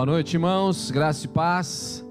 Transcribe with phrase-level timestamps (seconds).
[0.00, 0.90] Boa noite, irmãos.
[0.90, 2.02] Graça e paz.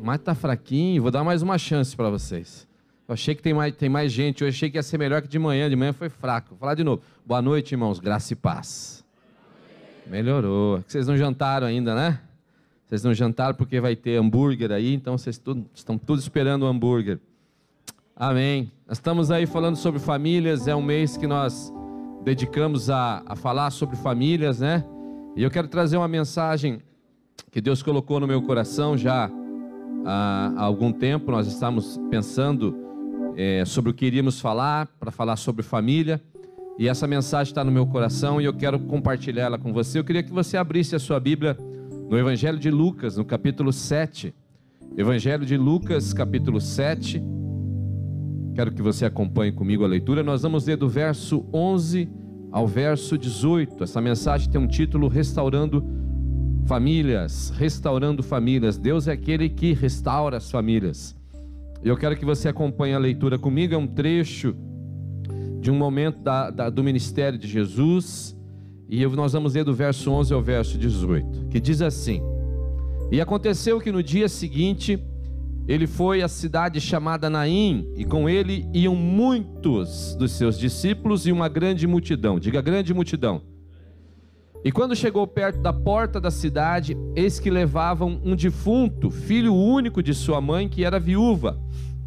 [0.00, 2.64] Mas tá fraquinho, vou dar mais uma chance para vocês.
[3.08, 5.26] Eu achei que tem mais, tem mais gente, eu achei que ia ser melhor que
[5.26, 6.50] de manhã, de manhã foi fraco.
[6.50, 7.02] Vou falar de novo.
[7.26, 7.98] Boa noite, irmãos.
[7.98, 9.04] Graça e paz.
[10.06, 10.80] Melhorou.
[10.86, 12.20] Vocês não jantaram ainda, né?
[12.86, 16.66] Vocês não jantaram porque vai ter hambúrguer aí, então vocês tudo, estão todos esperando o
[16.66, 17.18] hambúrguer.
[18.14, 18.70] Amém.
[18.86, 21.72] Nós estamos aí falando sobre famílias, é um mês que nós
[22.22, 24.84] dedicamos a, a falar sobre famílias, né?
[25.34, 26.80] E eu quero trazer uma mensagem
[27.50, 29.30] que Deus colocou no meu coração já
[30.04, 31.30] há, algum tempo.
[31.30, 32.76] Nós estamos pensando
[33.36, 36.20] é, sobre o que iríamos falar, para falar sobre família.
[36.78, 39.98] E essa mensagem está no meu coração e eu quero compartilhar ela com você.
[39.98, 41.56] Eu queria que você abrisse a sua Bíblia
[42.08, 44.34] no Evangelho de Lucas, no capítulo 7.
[44.96, 47.22] Evangelho de Lucas, capítulo 7.
[48.54, 50.22] Quero que você acompanhe comigo a leitura.
[50.22, 52.08] Nós vamos ler do verso 11
[52.52, 53.82] ao verso 18.
[53.82, 55.97] Essa mensagem tem um título Restaurando
[56.68, 58.76] famílias, restaurando famílias.
[58.76, 61.16] Deus é aquele que restaura as famílias.
[61.82, 63.74] Eu quero que você acompanhe a leitura comigo.
[63.74, 64.54] É um trecho
[65.60, 68.36] de um momento da, da, do ministério de Jesus.
[68.86, 72.20] E nós vamos ler do verso 11 ao verso 18, que diz assim:
[73.10, 75.02] E aconteceu que no dia seguinte
[75.66, 81.32] ele foi à cidade chamada Naim, e com ele iam muitos dos seus discípulos e
[81.32, 82.38] uma grande multidão.
[82.38, 83.42] Diga grande multidão.
[84.64, 90.02] E quando chegou perto da porta da cidade, eis que levavam um defunto, filho único
[90.02, 91.58] de sua mãe, que era viúva,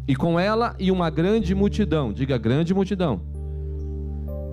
[0.06, 3.22] e com ela e uma grande multidão, diga grande multidão,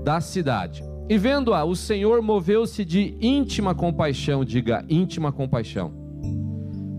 [0.04, 0.84] da cidade.
[1.10, 5.92] E vendo-a, o Senhor moveu-se de íntima compaixão, diga íntima compaixão,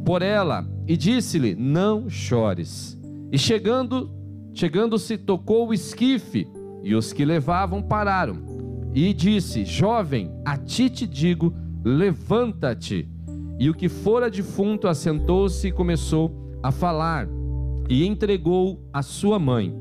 [0.05, 2.99] por ela, e disse-lhe: Não chores.
[3.33, 4.11] E chegando,
[4.53, 6.47] chegando-se, tocou o esquife,
[6.83, 8.50] e os que levavam pararam.
[8.95, 13.09] E disse: Jovem, a ti te digo, levanta-te.
[13.59, 17.29] E o que fora defunto assentou-se e começou a falar,
[17.89, 19.75] e entregou a sua mãe.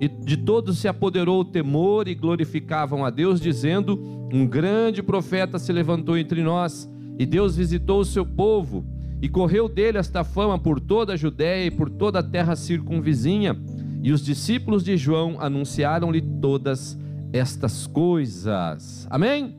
[0.00, 4.00] E de todos se apoderou o temor e glorificavam a Deus, dizendo:
[4.32, 8.84] Um grande profeta se levantou entre nós, e Deus visitou o seu povo.
[9.20, 13.56] E correu dele esta fama por toda a Judéia e por toda a terra circunvizinha.
[14.02, 16.98] E os discípulos de João anunciaram-lhe todas
[17.34, 19.08] estas coisas.
[19.10, 19.56] Amém?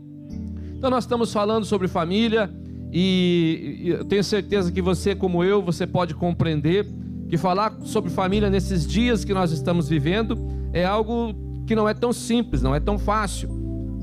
[0.77, 2.49] Então nós estamos falando sobre família
[2.91, 6.87] e eu tenho certeza que você, como eu, você pode compreender
[7.27, 10.37] que falar sobre família nesses dias que nós estamos vivendo
[10.71, 11.35] é algo
[11.67, 13.49] que não é tão simples, não é tão fácil,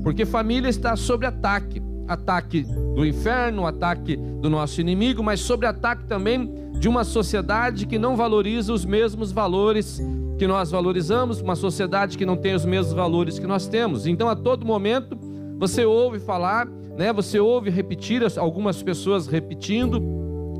[0.03, 2.63] porque família está sob ataque ataque
[2.95, 8.15] do inferno, ataque do nosso inimigo, mas sobre ataque também de uma sociedade que não
[8.15, 10.01] valoriza os mesmos valores
[10.37, 14.07] que nós valorizamos, uma sociedade que não tem os mesmos valores que nós temos.
[14.07, 15.17] Então, a todo momento,
[15.57, 16.67] você ouve falar,
[16.97, 17.11] né?
[17.13, 20.01] Você ouve repetir algumas pessoas repetindo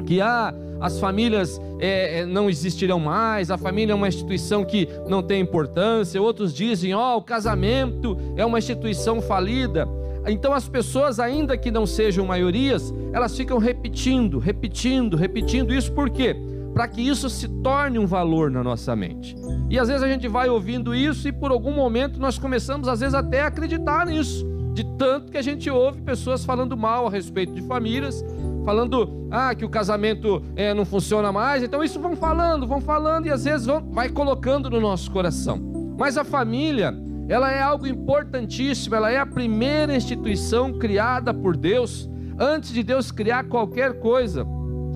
[0.06, 4.88] que ah, as famílias é, é, não existirão mais, a família é uma instituição que
[5.08, 6.22] não tem importância.
[6.22, 9.88] Outros dizem, ó, oh, o casamento é uma instituição falida.
[10.28, 16.10] Então as pessoas, ainda que não sejam maiorias, elas ficam repetindo, repetindo, repetindo isso por
[16.10, 16.36] quê?
[16.74, 19.36] Para que isso se torne um valor na nossa mente.
[19.74, 23.00] E às vezes a gente vai ouvindo isso e por algum momento nós começamos às
[23.00, 27.10] vezes até a acreditar nisso, de tanto que a gente ouve pessoas falando mal a
[27.10, 28.24] respeito de famílias,
[28.64, 31.64] falando ah que o casamento é, não funciona mais.
[31.64, 35.58] Então isso vão falando, vão falando e às vezes vão, vai colocando no nosso coração.
[35.98, 36.94] Mas a família
[37.28, 42.08] ela é algo importantíssimo, ela é a primeira instituição criada por Deus,
[42.38, 44.46] antes de Deus criar qualquer coisa,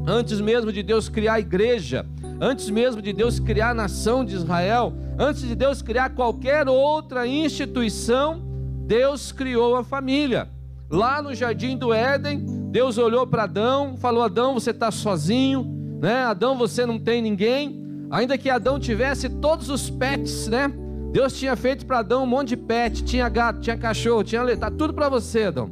[0.06, 2.06] antes mesmo de Deus criar a igreja,
[2.40, 7.28] antes mesmo de Deus criar a nação de Israel, antes de Deus criar qualquer outra
[7.28, 8.42] instituição,
[8.86, 10.50] Deus criou a família.
[10.90, 15.66] Lá no jardim do Éden, Deus olhou para Adão, falou: Adão, você está sozinho,
[16.02, 16.24] né?
[16.24, 17.86] Adão, você não tem ninguém.
[18.10, 20.72] Ainda que Adão tivesse todos os pets, né?
[21.12, 24.60] Deus tinha feito para Adão um monte de pet, tinha gato, tinha cachorro, tinha leite,
[24.60, 25.70] tá tudo para você, Adão.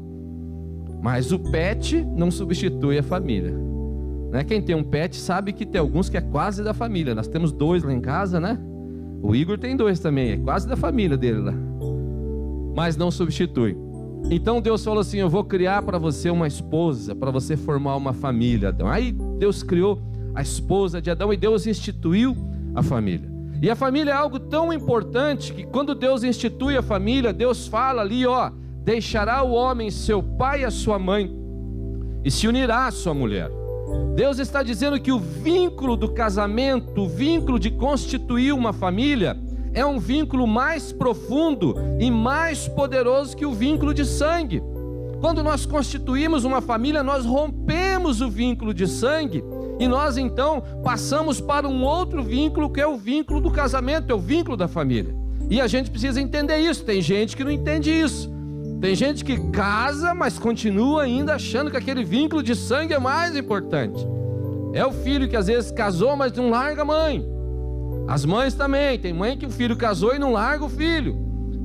[1.02, 3.54] Mas o pet não substitui a família.
[4.36, 4.44] Né?
[4.44, 7.16] Quem tem um pet sabe que tem alguns que é quase da família.
[7.16, 8.60] Nós temos dois lá em casa, né?
[9.24, 11.54] O Igor tem dois também, é quase da família dele lá.
[12.76, 13.78] Mas não substitui.
[14.30, 18.12] Então Deus falou assim: Eu vou criar para você uma esposa, para você formar uma
[18.12, 18.90] família, Adão.
[18.90, 20.02] Aí Deus criou
[20.36, 22.36] a esposa de Adão e Deus instituiu
[22.76, 23.32] a família.
[23.62, 28.02] E a família é algo tão importante que quando Deus institui a família, Deus fala
[28.02, 28.52] ali, ó,
[28.84, 31.34] deixará o homem seu pai e a sua mãe
[32.22, 33.50] e se unirá à sua mulher.
[34.16, 39.38] Deus está dizendo que o vínculo do casamento, o vínculo de constituir uma família,
[39.74, 44.64] é um vínculo mais profundo e mais poderoso que o vínculo de sangue.
[45.20, 49.44] Quando nós constituímos uma família, nós rompemos o vínculo de sangue
[49.80, 54.16] e nós então passamos para um outro vínculo que é o vínculo do casamento, é
[54.16, 55.14] o vínculo da família.
[55.50, 56.84] E a gente precisa entender isso.
[56.84, 58.35] Tem gente que não entende isso.
[58.82, 63.36] Tem gente que casa, mas continua ainda achando que aquele vínculo de sangue é mais
[63.36, 64.06] importante.
[64.74, 67.26] É o filho que às vezes casou, mas não larga a mãe.
[68.08, 69.00] As mães também.
[69.00, 71.18] Tem mãe que o filho casou e não larga o filho.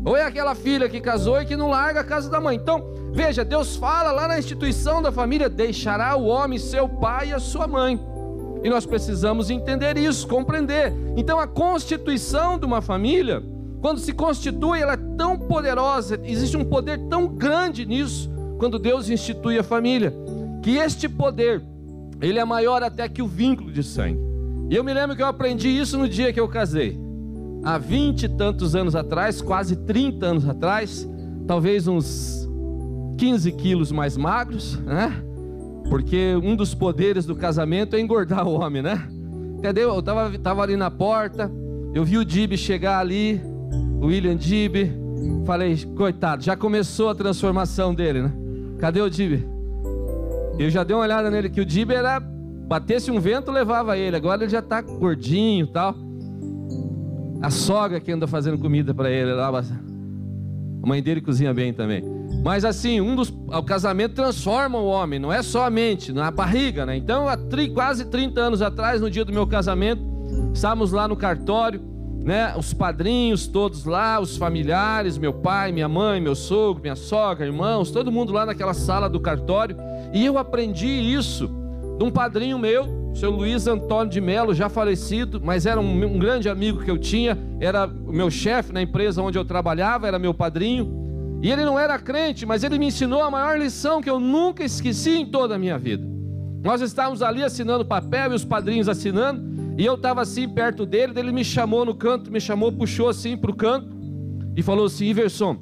[0.04, 2.56] Ou é aquela filha que casou e que não larga a casa da mãe.
[2.56, 7.34] Então, veja, Deus fala lá na instituição da família: deixará o homem seu pai e
[7.34, 8.00] a sua mãe.
[8.62, 10.92] E nós precisamos entender isso, compreender.
[11.16, 13.42] Então, a constituição de uma família,
[13.80, 19.08] quando se constitui, ela é tão poderosa, existe um poder tão grande nisso, quando Deus
[19.08, 20.12] institui a família,
[20.62, 21.62] que este poder,
[22.20, 24.20] ele é maior até que o vínculo de sangue.
[24.68, 26.98] E eu me lembro que eu aprendi isso no dia que eu casei
[27.62, 31.08] há vinte e tantos anos atrás, quase 30 anos atrás,
[31.46, 32.48] talvez uns
[33.18, 35.12] 15 quilos mais magros, né?
[35.88, 39.08] Porque um dos poderes do casamento é engordar o homem, né?
[39.58, 39.94] Entendeu?
[39.94, 41.50] Eu tava, tava ali na porta,
[41.92, 43.40] eu vi o Dib chegar ali,
[44.06, 44.92] William Dib,
[45.44, 48.32] falei, coitado, já começou a transformação dele, né?
[48.78, 49.44] Cadê o Dib?
[50.58, 54.16] Eu já dei uma olhada nele que o Dib era batesse um vento levava ele,
[54.16, 55.94] agora ele já tá gordinho, tal.
[57.42, 59.48] A sogra que anda fazendo comida para ele lá.
[59.48, 62.02] A mãe dele cozinha bem também.
[62.44, 66.30] Mas assim, um dos, o casamento transforma o homem, não é só a mente, na
[66.30, 66.96] barriga, né?
[66.96, 70.02] Então, há tri, quase 30 anos atrás, no dia do meu casamento,
[70.54, 71.82] estávamos lá no cartório,
[72.22, 72.54] né?
[72.56, 77.90] Os padrinhos todos lá, os familiares, meu pai, minha mãe, meu sogro, minha sogra, irmãos,
[77.90, 79.76] todo mundo lá naquela sala do cartório.
[80.12, 81.48] E eu aprendi isso
[81.98, 86.04] de um padrinho meu, o seu Luiz Antônio de Melo, já falecido, mas era um,
[86.04, 90.06] um grande amigo que eu tinha, era o meu chefe na empresa onde eu trabalhava,
[90.06, 90.98] era meu padrinho.
[91.42, 94.62] E ele não era crente, mas ele me ensinou a maior lição que eu nunca
[94.62, 96.06] esqueci em toda a minha vida.
[96.62, 99.42] Nós estávamos ali assinando papel e os padrinhos assinando,
[99.80, 103.34] e eu estava assim perto dele, ele me chamou no canto, me chamou, puxou assim
[103.34, 103.88] para o canto
[104.54, 105.56] e falou assim: Iverson,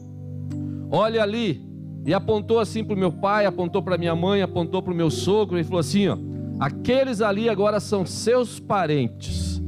[0.91, 1.65] olha ali.
[2.05, 5.09] E apontou assim para o meu pai, apontou para minha mãe, apontou para o meu
[5.09, 6.19] sogro e falou assim: ó,
[6.59, 9.62] Aqueles ali agora são seus parentes.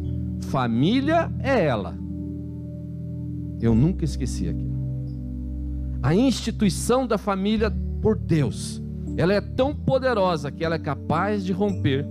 [0.48, 1.96] Família é ela.
[3.60, 4.80] Eu nunca esqueci aquilo.
[6.02, 7.72] A instituição da família
[8.02, 8.82] por Deus,
[9.16, 12.04] ela é tão poderosa que ela é capaz de romper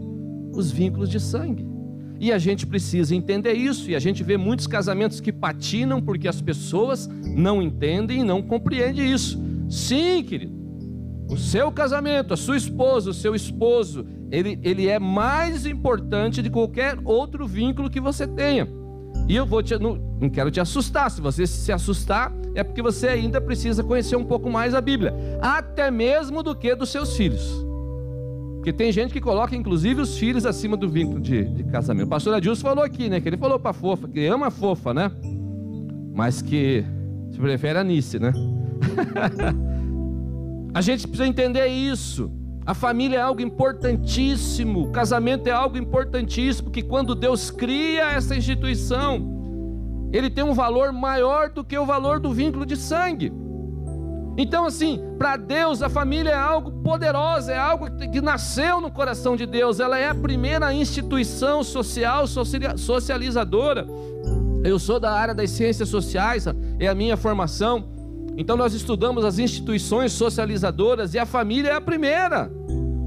[0.53, 1.68] os vínculos de sangue.
[2.19, 6.27] E a gente precisa entender isso, e a gente vê muitos casamentos que patinam porque
[6.27, 9.41] as pessoas não entendem e não compreendem isso.
[9.69, 10.59] Sim, querido.
[11.29, 16.49] O seu casamento, a sua esposa, o seu esposo, ele, ele é mais importante de
[16.49, 18.67] qualquer outro vínculo que você tenha.
[19.27, 21.09] E eu vou te, não, não quero te assustar.
[21.11, 25.13] Se você se assustar, é porque você ainda precisa conhecer um pouco mais a Bíblia,
[25.39, 27.68] até mesmo do que dos seus filhos.
[28.59, 32.07] Porque tem gente que coloca, inclusive, os filhos acima do vínculo de, de casamento.
[32.07, 33.21] O pastor Adilson falou aqui, né?
[33.21, 35.09] Que ele falou para fofa, que ama a fofa, né?
[36.13, 36.83] Mas que
[37.31, 38.33] se prefere a Nice, né?
[40.75, 42.29] a gente precisa entender isso.
[42.65, 48.35] A família é algo importantíssimo, o casamento é algo importantíssimo, porque quando Deus cria essa
[48.35, 53.31] instituição, ele tem um valor maior do que o valor do vínculo de sangue.
[54.41, 59.35] Então, assim, para Deus a família é algo poderoso, é algo que nasceu no coração
[59.35, 62.23] de Deus, ela é a primeira instituição social,
[62.77, 63.85] socializadora.
[64.63, 66.45] Eu sou da área das ciências sociais,
[66.79, 67.83] é a minha formação.
[68.37, 72.49] Então nós estudamos as instituições socializadoras e a família é a primeira.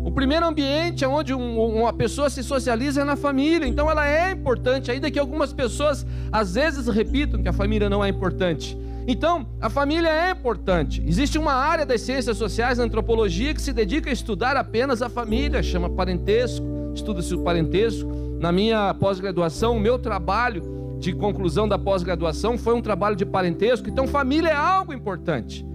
[0.04, 3.66] O primeiro ambiente onde um, uma pessoa se socializa é na família.
[3.66, 8.04] Então ela é importante, ainda que algumas pessoas às vezes repitam que a família não
[8.04, 8.76] é importante.
[9.06, 11.02] Então, a família é importante.
[11.06, 15.08] Existe uma área das ciências sociais, na antropologia, que se dedica a estudar apenas a
[15.08, 18.08] família, chama parentesco, estuda-se o parentesco.
[18.40, 23.88] Na minha pós-graduação, o meu trabalho de conclusão da pós-graduação foi um trabalho de parentesco,
[23.88, 25.66] então família é algo importante.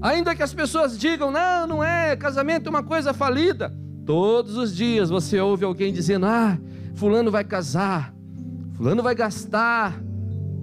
[0.00, 3.74] Ainda que as pessoas digam, não, não é, casamento é uma coisa falida.
[4.06, 6.56] Todos os dias você ouve alguém dizendo, ah,
[6.94, 8.14] fulano vai casar,
[8.74, 10.00] fulano vai gastar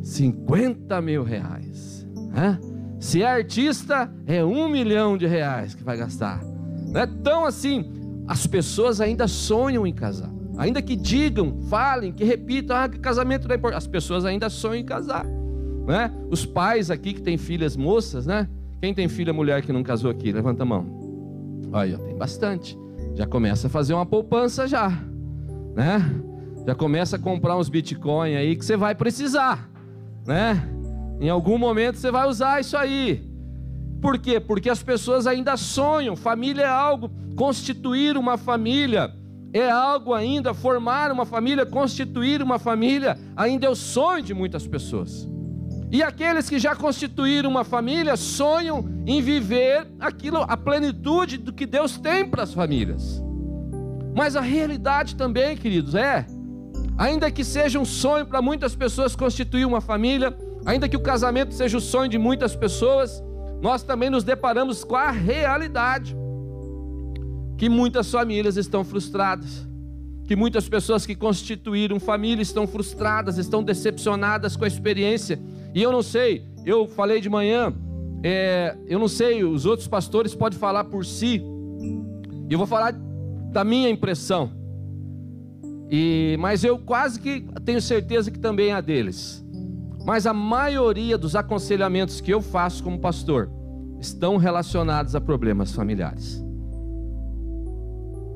[0.02, 1.97] 50 mil reais.
[2.38, 2.60] Né?
[3.00, 6.44] Se é artista, é um milhão de reais que vai gastar.
[6.88, 7.92] Não é tão assim,
[8.28, 10.30] as pessoas ainda sonham em casar.
[10.56, 13.80] Ainda que digam, falem, que repitam, ah, que casamento não é importante.
[13.80, 15.26] As pessoas ainda sonham em casar.
[15.26, 16.12] Né?
[16.30, 18.48] Os pais aqui que têm filhas moças, né?
[18.82, 20.32] Quem tem filha mulher que não casou aqui?
[20.32, 20.86] Levanta a mão.
[21.72, 22.78] Olha, tem bastante.
[23.16, 24.90] Já começa a fazer uma poupança já,
[25.76, 26.00] né?
[26.68, 29.68] Já começa a comprar uns bitcoin aí que você vai precisar,
[30.26, 30.77] né?
[31.20, 33.28] Em algum momento você vai usar isso aí.
[34.02, 34.40] Por quê?
[34.40, 36.16] Porque as pessoas ainda sonham.
[36.16, 39.14] Família é algo, constituir uma família
[39.54, 44.68] é algo ainda, formar uma família, constituir uma família, ainda é o sonho de muitas
[44.68, 45.28] pessoas.
[45.90, 51.66] E aqueles que já constituíram uma família sonham em viver aquilo, a plenitude do que
[51.66, 53.24] Deus tem para as famílias.
[54.14, 56.26] Mas a realidade também, queridos, é,
[56.98, 60.36] ainda que seja um sonho para muitas pessoas constituir uma família,
[60.68, 63.24] ainda que o casamento seja o sonho de muitas pessoas,
[63.62, 66.14] nós também nos deparamos com a realidade
[67.58, 69.66] que muitas famílias estão frustradas,
[70.26, 75.40] que muitas pessoas que constituíram família estão frustradas, estão decepcionadas com a experiência
[75.74, 77.74] e eu não sei, eu falei de manhã,
[78.22, 81.42] é, eu não sei, os outros pastores podem falar por si,
[82.50, 84.52] eu vou falar da minha impressão,
[85.90, 89.47] e, mas eu quase que tenho certeza que também é a deles.
[90.08, 93.52] Mas a maioria dos aconselhamentos que eu faço como pastor
[94.00, 96.42] estão relacionados a problemas familiares.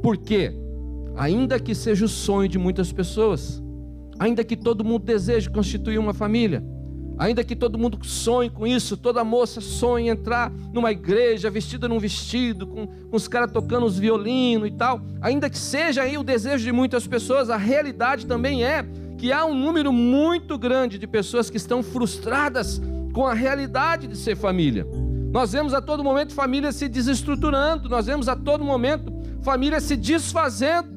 [0.03, 0.53] Por quê?
[1.15, 3.63] Ainda que seja o sonho de muitas pessoas,
[4.19, 6.61] ainda que todo mundo deseje constituir uma família,
[7.21, 11.99] Ainda que todo mundo sonhe com isso, toda moça sonhe entrar numa igreja vestida num
[11.99, 16.23] vestido, com, com os caras tocando os violinos e tal, ainda que seja aí o
[16.23, 18.83] desejo de muitas pessoas, a realidade também é
[19.21, 22.81] que há um número muito grande de pessoas que estão frustradas
[23.13, 24.83] com a realidade de ser família.
[25.31, 29.13] Nós vemos a todo momento famílias se desestruturando, nós vemos a todo momento
[29.43, 30.89] famílias se desfazendo,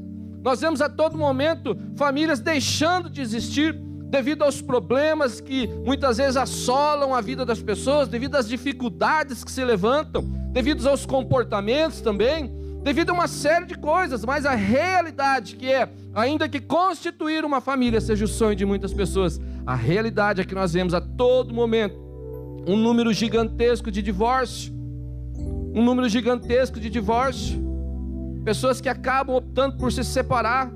[0.43, 3.75] nós vemos a todo momento famílias deixando de existir
[4.09, 9.51] devido aos problemas que muitas vezes assolam a vida das pessoas, devido às dificuldades que
[9.51, 12.51] se levantam, devido aos comportamentos também,
[12.85, 17.61] devido a uma série de coisas, mas a realidade que é, ainda que constituir uma
[17.63, 21.55] família seja o sonho de muitas pessoas, a realidade é que nós vemos a todo
[21.55, 21.99] momento
[22.69, 24.73] um número gigantesco de divórcio,
[25.75, 27.59] um número gigantesco de divórcio,
[28.45, 30.71] pessoas que acabam optando por se separar.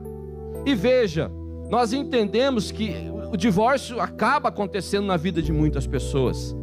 [0.65, 1.31] E veja,
[1.71, 2.95] nós entendemos que
[3.31, 6.57] o divórcio acaba acontecendo na vida de muitas pessoas.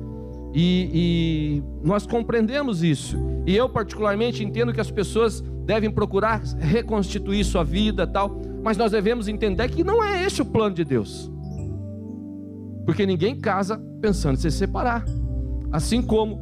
[0.57, 3.17] E, e, nós compreendemos isso.
[3.45, 8.39] E eu, particularmente, entendo que as pessoas devem procurar reconstituir sua vida tal.
[8.63, 11.29] Mas nós devemos entender que não é esse o plano de Deus.
[12.85, 15.03] Porque ninguém casa pensando em se separar.
[15.73, 16.39] Assim como,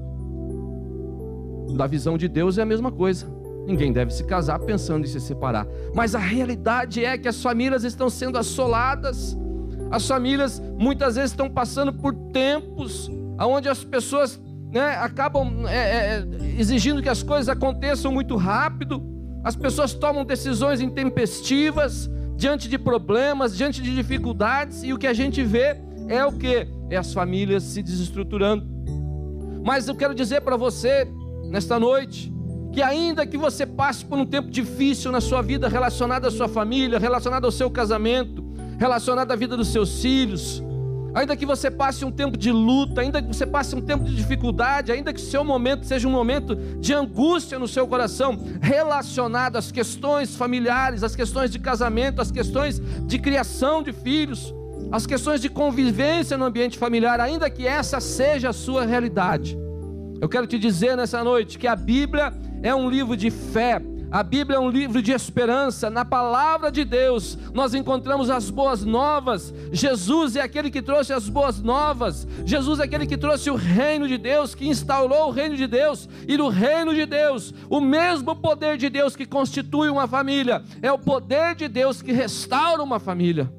[1.76, 3.26] na visão de Deus, é a mesma coisa.
[3.66, 5.66] Ninguém deve se casar pensando em se separar.
[5.96, 9.36] Mas a realidade é que as famílias estão sendo assoladas
[9.94, 14.40] as famílias muitas vezes estão passando por tempos onde as pessoas
[14.72, 19.02] né, acabam é, é, exigindo que as coisas aconteçam muito rápido,
[19.44, 25.14] as pessoas tomam decisões intempestivas diante de problemas, diante de dificuldades, e o que a
[25.14, 26.68] gente vê é o que?
[26.90, 28.66] É as famílias se desestruturando.
[29.64, 31.08] Mas eu quero dizer para você,
[31.46, 32.34] nesta noite,
[32.74, 36.48] que ainda que você passe por um tempo difícil na sua vida relacionado à sua
[36.48, 38.44] família, relacionado ao seu casamento,
[38.80, 40.62] relacionado à vida dos seus filhos,
[41.14, 44.16] ainda que você passe um tempo de luta, ainda que você passe um tempo de
[44.16, 49.58] dificuldade, ainda que o seu momento seja um momento de angústia no seu coração, relacionado
[49.58, 54.54] às questões familiares, às questões de casamento, às questões de criação de filhos,
[54.92, 59.58] às questões de convivência no ambiente familiar, ainda que essa seja a sua realidade.
[60.20, 63.82] Eu quero te dizer nessa noite que a Bíblia é um livro de fé,
[64.14, 65.90] a Bíblia é um livro de esperança.
[65.90, 69.52] Na palavra de Deus, nós encontramos as boas novas.
[69.72, 72.28] Jesus é aquele que trouxe as boas novas.
[72.46, 76.08] Jesus é aquele que trouxe o reino de Deus, que instaurou o reino de Deus.
[76.28, 80.92] E no reino de Deus, o mesmo poder de Deus que constitui uma família, é
[80.92, 83.52] o poder de Deus que restaura uma família.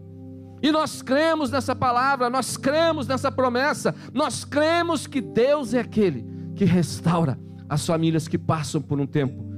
[0.62, 6.25] E nós cremos nessa palavra, nós cremos nessa promessa, nós cremos que Deus é aquele
[6.54, 7.37] que restaura
[7.68, 9.53] as famílias que passam por um tempo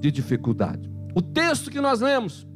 [0.00, 0.90] de dificuldade.
[1.14, 2.46] O texto que nós lemos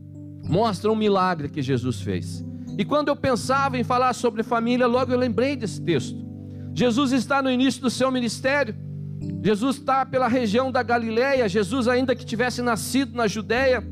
[0.42, 2.44] mostra um milagre que Jesus fez.
[2.76, 6.24] E quando eu pensava em falar sobre família, logo eu lembrei desse texto.
[6.74, 8.74] Jesus está no início do seu ministério.
[9.42, 11.48] Jesus está pela região da Galileia.
[11.48, 13.82] Jesus, ainda que tivesse nascido na Judéia,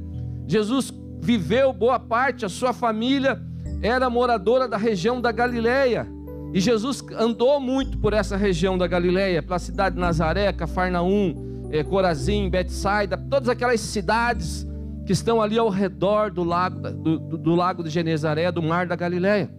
[0.49, 3.41] Jesus viveu boa parte, a sua família
[3.81, 6.07] era moradora da região da Galileia.
[6.53, 11.83] E Jesus andou muito por essa região da Galileia, pela cidade de Nazaré, Cafarnaum, é,
[11.83, 14.67] Corazim, Betsaida, todas aquelas cidades
[15.07, 18.87] que estão ali ao redor do lago, do, do, do lago de Genezaré, do mar
[18.87, 19.51] da Galileia.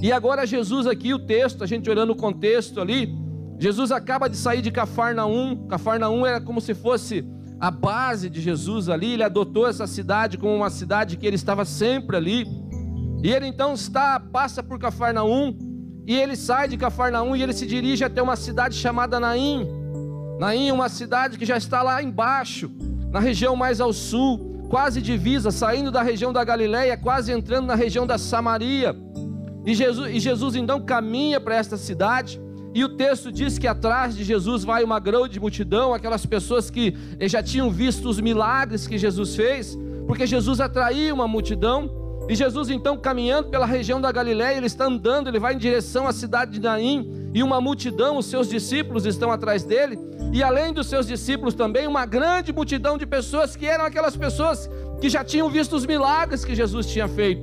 [0.00, 3.14] E agora Jesus aqui, o texto, a gente olhando o contexto ali,
[3.58, 7.24] Jesus acaba de sair de Cafarnaum, Cafarnaum era como se fosse
[7.60, 11.64] a base de Jesus ali, ele adotou essa cidade como uma cidade que ele estava
[11.64, 12.46] sempre ali,
[13.22, 15.56] e ele então está, passa por Cafarnaum,
[16.06, 19.83] e ele sai de Cafarnaum e ele se dirige até uma cidade chamada Naim.
[20.38, 22.70] Naim uma cidade que já está lá embaixo,
[23.10, 27.74] na região mais ao sul, quase divisa, saindo da região da Galileia, quase entrando na
[27.74, 28.96] região da Samaria.
[29.64, 32.40] E Jesus, e Jesus então caminha para esta cidade.
[32.74, 36.96] E o texto diz que atrás de Jesus vai uma grande multidão, aquelas pessoas que
[37.20, 41.88] já tinham visto os milagres que Jesus fez, porque Jesus atraiu uma multidão.
[42.28, 46.08] E Jesus então caminhando pela região da Galiléia, ele está andando, ele vai em direção
[46.08, 49.98] à cidade de Naim, e uma multidão, os seus discípulos estão atrás dele,
[50.32, 54.70] e além dos seus discípulos também, uma grande multidão de pessoas que eram aquelas pessoas
[55.00, 57.42] que já tinham visto os milagres que Jesus tinha feito.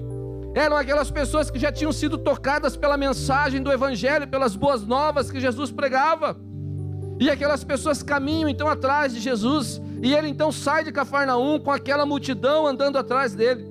[0.55, 5.29] Eram aquelas pessoas que já tinham sido tocadas pela mensagem do evangelho, pelas boas novas
[5.29, 6.37] que Jesus pregava.
[7.19, 11.69] E aquelas pessoas caminham então atrás de Jesus, e ele então sai de Cafarnaum com
[11.69, 13.67] aquela multidão andando atrás dele.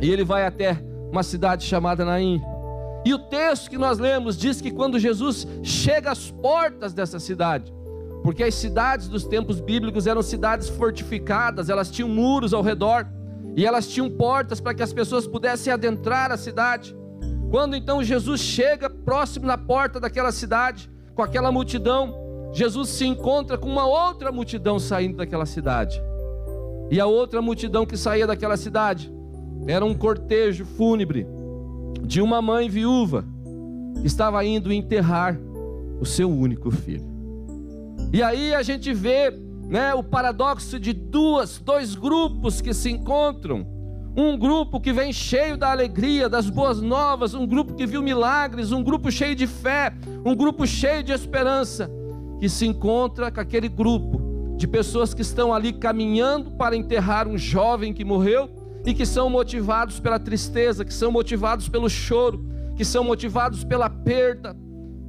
[0.00, 0.82] E ele vai até
[1.12, 2.42] uma cidade chamada Naim.
[3.04, 7.72] E o texto que nós lemos diz que quando Jesus chega às portas dessa cidade,
[8.22, 13.06] porque as cidades dos tempos bíblicos eram cidades fortificadas, elas tinham muros ao redor
[13.54, 16.96] e elas tinham portas para que as pessoas pudessem adentrar a cidade.
[17.50, 23.58] Quando então Jesus chega próximo na porta daquela cidade, com aquela multidão, Jesus se encontra
[23.58, 26.02] com uma outra multidão saindo daquela cidade.
[26.90, 29.12] E a outra multidão que saía daquela cidade
[29.66, 31.26] era um cortejo fúnebre
[32.02, 33.24] de uma mãe viúva
[34.00, 35.38] que estava indo enterrar
[36.00, 37.04] o seu único filho.
[38.12, 39.30] E aí a gente vê,
[39.66, 43.66] né, o paradoxo de duas, dois grupos que se encontram.
[44.16, 48.70] Um grupo que vem cheio da alegria, das boas novas, um grupo que viu milagres,
[48.70, 49.92] um grupo cheio de fé,
[50.24, 51.90] um grupo cheio de esperança,
[52.38, 54.20] que se encontra com aquele grupo
[54.56, 58.48] de pessoas que estão ali caminhando para enterrar um jovem que morreu
[58.84, 62.44] e que são motivados pela tristeza, que são motivados pelo choro,
[62.76, 64.56] que são motivados pela perda,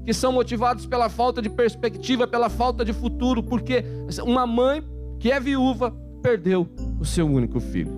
[0.05, 3.83] que são motivados pela falta de perspectiva, pela falta de futuro, porque
[4.23, 4.83] uma mãe
[5.19, 7.91] que é viúva perdeu o seu único filho.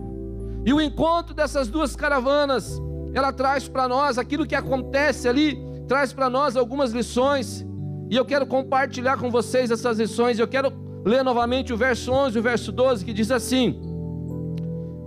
[0.65, 2.81] E o encontro dessas duas caravanas,
[3.13, 7.65] ela traz para nós aquilo que acontece ali, traz para nós algumas lições,
[8.09, 10.39] e eu quero compartilhar com vocês essas lições.
[10.39, 10.71] Eu quero
[11.05, 13.79] ler novamente o verso 11 e o verso 12, que diz assim: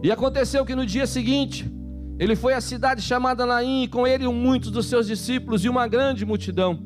[0.02, 1.70] e aconteceu que no dia seguinte,
[2.18, 5.86] ele foi à cidade chamada Naim, e com ele muitos dos seus discípulos e uma
[5.86, 6.78] grande multidão.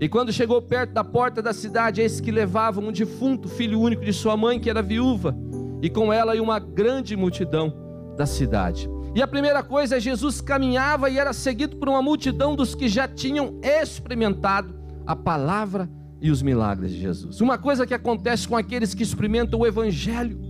[0.00, 4.04] E quando chegou perto da porta da cidade, eis que levavam um defunto filho único
[4.04, 5.36] de sua mãe, que era viúva,
[5.82, 7.72] e com ela e uma grande multidão
[8.16, 8.88] da cidade.
[9.14, 12.88] E a primeira coisa é Jesus caminhava e era seguido por uma multidão dos que
[12.88, 17.40] já tinham experimentado a palavra e os milagres de Jesus.
[17.40, 20.49] Uma coisa que acontece com aqueles que experimentam o evangelho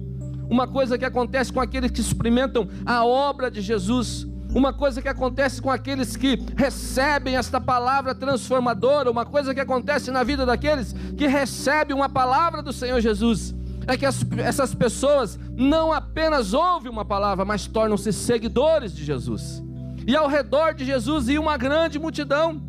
[0.50, 5.08] uma coisa que acontece com aqueles que experimentam a obra de Jesus, uma coisa que
[5.08, 10.92] acontece com aqueles que recebem esta palavra transformadora, uma coisa que acontece na vida daqueles
[11.16, 13.54] que recebem uma palavra do Senhor Jesus,
[13.86, 19.62] é que as, essas pessoas não apenas ouvem uma palavra, mas tornam-se seguidores de Jesus.
[20.04, 22.60] E ao redor de Jesus ia uma grande multidão.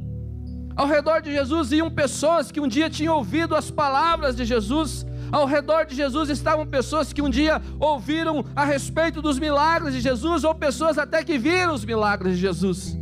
[0.75, 5.05] Ao redor de Jesus iam pessoas que um dia tinham ouvido as palavras de Jesus,
[5.31, 10.01] ao redor de Jesus estavam pessoas que um dia ouviram a respeito dos milagres de
[10.01, 13.01] Jesus, ou pessoas até que viram os milagres de Jesus.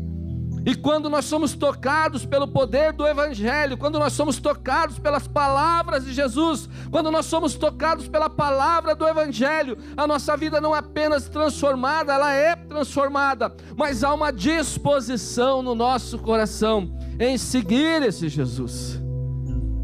[0.65, 6.05] E quando nós somos tocados pelo poder do Evangelho, quando nós somos tocados pelas palavras
[6.05, 10.79] de Jesus, quando nós somos tocados pela palavra do Evangelho, a nossa vida não é
[10.79, 18.27] apenas transformada, ela é transformada, mas há uma disposição no nosso coração em seguir esse
[18.27, 19.01] Jesus.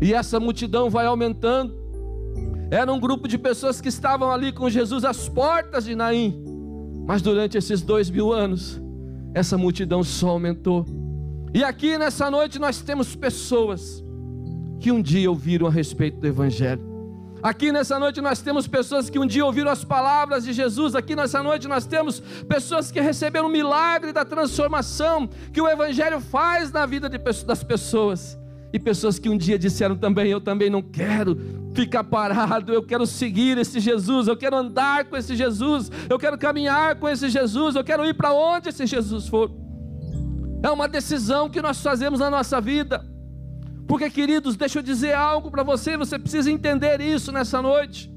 [0.02, 1.85] E essa multidão vai aumentando,
[2.72, 6.44] era um grupo de pessoas que estavam ali com Jesus às portas de Naim.
[7.06, 8.82] Mas durante esses dois mil anos,
[9.34, 10.86] essa multidão só aumentou.
[11.54, 14.04] E aqui nessa noite nós temos pessoas
[14.80, 16.96] que um dia ouviram a respeito do Evangelho.
[17.44, 20.96] Aqui nessa noite nós temos pessoas que um dia ouviram as palavras de Jesus.
[20.96, 26.20] Aqui nessa noite nós temos pessoas que receberam o milagre da transformação que o Evangelho
[26.20, 28.36] faz na vida das pessoas.
[28.76, 31.38] E pessoas que um dia disseram também: Eu também não quero
[31.74, 36.38] ficar parado, eu quero seguir esse Jesus, eu quero andar com esse Jesus, eu quero
[36.38, 39.50] caminhar com esse Jesus, eu quero ir para onde esse Jesus for.
[40.62, 43.02] É uma decisão que nós fazemos na nossa vida.
[43.88, 48.14] Porque, queridos, deixa eu dizer algo para você, você precisa entender isso nessa noite.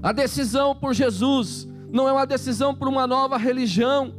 [0.00, 4.14] A decisão por Jesus não é uma decisão por uma nova religião,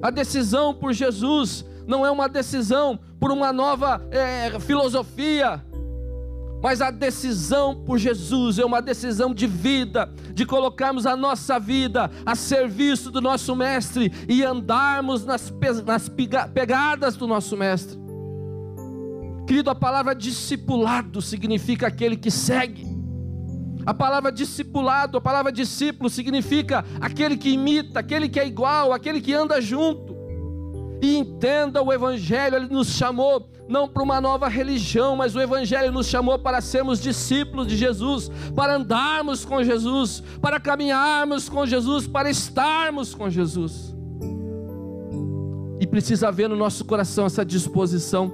[0.00, 5.64] a decisão por Jesus não é uma decisão por uma nova é, filosofia,
[6.62, 12.10] mas a decisão por Jesus é uma decisão de vida, de colocarmos a nossa vida
[12.26, 15.50] a serviço do nosso Mestre e andarmos nas,
[15.86, 16.10] nas
[16.52, 17.98] pegadas do nosso Mestre.
[19.46, 22.86] Querido, a palavra discipulado significa aquele que segue.
[23.86, 29.22] A palavra discipulado, a palavra discípulo significa aquele que imita, aquele que é igual, aquele
[29.22, 30.17] que anda junto.
[31.00, 35.92] E entenda o Evangelho, ele nos chamou não para uma nova religião, mas o Evangelho
[35.92, 42.06] nos chamou para sermos discípulos de Jesus, para andarmos com Jesus, para caminharmos com Jesus,
[42.06, 43.94] para estarmos com Jesus.
[45.78, 48.32] E precisa haver no nosso coração essa disposição.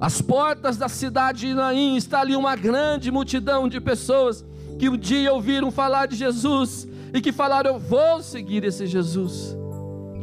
[0.00, 4.44] As portas da cidade de Inaim está ali uma grande multidão de pessoas
[4.78, 9.56] que um dia ouviram falar de Jesus e que falaram: Eu vou seguir esse Jesus.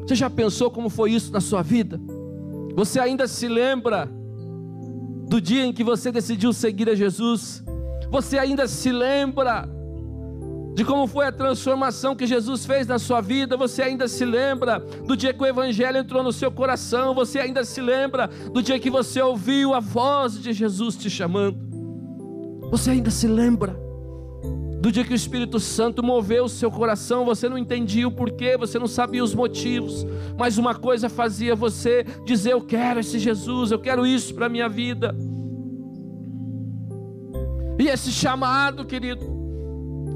[0.06, 2.00] Você já pensou como foi isso na sua vida?
[2.76, 4.10] Você ainda se lembra
[5.28, 7.64] do dia em que você decidiu seguir a Jesus?
[8.10, 9.68] Você ainda se lembra
[10.76, 13.56] de como foi a transformação que Jesus fez na sua vida?
[13.56, 17.14] Você ainda se lembra do dia que o Evangelho entrou no seu coração?
[17.14, 21.58] Você ainda se lembra do dia que você ouviu a voz de Jesus te chamando?
[22.72, 23.83] Você ainda se lembra?
[24.84, 28.58] Do dia que o Espírito Santo moveu o seu coração, você não entendia o porquê,
[28.58, 30.06] você não sabia os motivos,
[30.38, 34.50] mas uma coisa fazia você dizer: Eu quero esse Jesus, eu quero isso para a
[34.50, 35.16] minha vida.
[37.80, 39.24] E esse chamado, querido,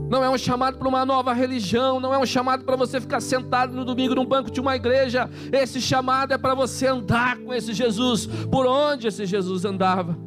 [0.09, 3.21] não é um chamado para uma nova religião, não é um chamado para você ficar
[3.21, 5.29] sentado no domingo num banco de uma igreja.
[5.49, 10.17] Esse chamado é para você andar com esse Jesus, por onde esse Jesus andava.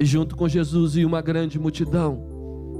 [0.00, 2.29] E junto com Jesus e uma grande multidão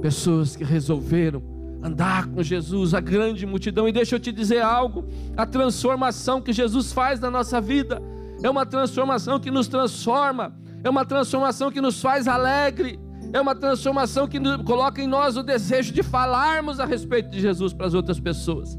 [0.01, 1.43] pessoas que resolveram
[1.83, 3.87] andar com Jesus, a grande multidão.
[3.87, 8.01] E deixa eu te dizer algo: a transformação que Jesus faz na nossa vida
[8.43, 12.99] é uma transformação que nos transforma, é uma transformação que nos faz alegre,
[13.33, 17.73] é uma transformação que coloca em nós o desejo de falarmos a respeito de Jesus
[17.73, 18.77] para as outras pessoas.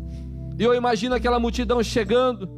[0.59, 2.49] E eu imagino aquela multidão chegando,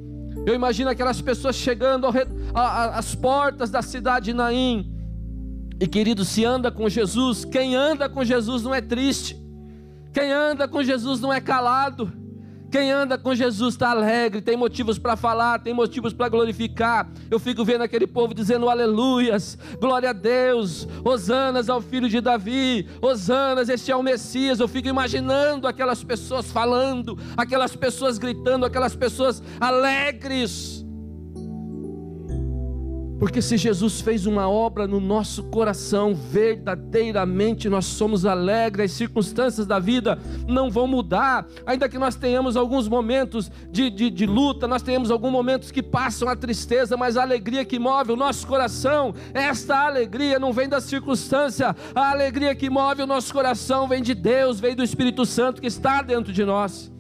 [0.47, 2.07] eu imagino aquelas pessoas chegando
[2.55, 4.91] às portas da cidade de Naim,
[5.81, 9.37] e querido, se anda com Jesus, quem anda com Jesus não é triste,
[10.13, 12.13] quem anda com Jesus não é calado,
[12.75, 17.09] quem anda com Jesus está alegre, tem motivos para falar, tem motivos para glorificar.
[17.31, 22.89] Eu fico vendo aquele povo dizendo aleluias, glória a Deus, hosanas ao filho de Davi,
[23.01, 24.59] hosanas, este é o Messias.
[24.59, 30.84] Eu fico imaginando aquelas pessoas falando, aquelas pessoas gritando, aquelas pessoas alegres.
[33.25, 39.67] Porque se Jesus fez uma obra no nosso coração, verdadeiramente nós somos alegres, as circunstâncias
[39.67, 44.69] da vida não vão mudar, ainda que nós tenhamos alguns momentos de, de, de luta,
[44.69, 48.47] nós tenhamos alguns momentos que passam a tristeza, mas a alegria que move o nosso
[48.47, 54.03] coração, esta alegria não vem da circunstância, a alegria que move o nosso coração vem
[54.03, 56.93] de Deus, vem do Espírito Santo que está dentro de nós.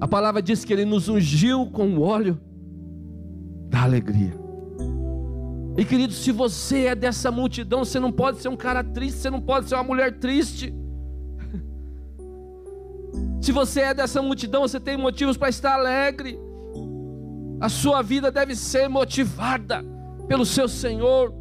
[0.00, 2.40] A palavra diz que Ele nos ungiu com o óleo
[3.68, 4.48] da alegria.
[5.76, 9.30] E querido, se você é dessa multidão, você não pode ser um cara triste, você
[9.30, 10.74] não pode ser uma mulher triste.
[13.40, 16.38] Se você é dessa multidão, você tem motivos para estar alegre.
[17.60, 19.84] A sua vida deve ser motivada
[20.26, 21.32] pelo seu Senhor.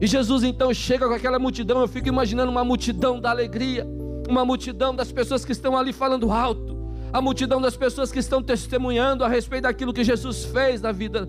[0.00, 3.86] E Jesus então chega com aquela multidão, eu fico imaginando uma multidão da alegria,
[4.28, 6.76] uma multidão das pessoas que estão ali falando alto,
[7.12, 11.28] a multidão das pessoas que estão testemunhando a respeito daquilo que Jesus fez na vida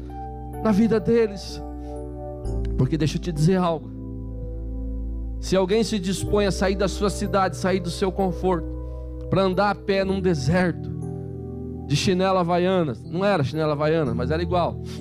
[0.63, 1.61] na vida deles.
[2.77, 3.91] Porque deixa eu te dizer algo.
[5.39, 8.65] Se alguém se dispõe a sair da sua cidade, sair do seu conforto,
[9.29, 10.89] para andar a pé num deserto,
[11.85, 14.81] de chinela havaiana, não era chinela havaiana, mas era igual.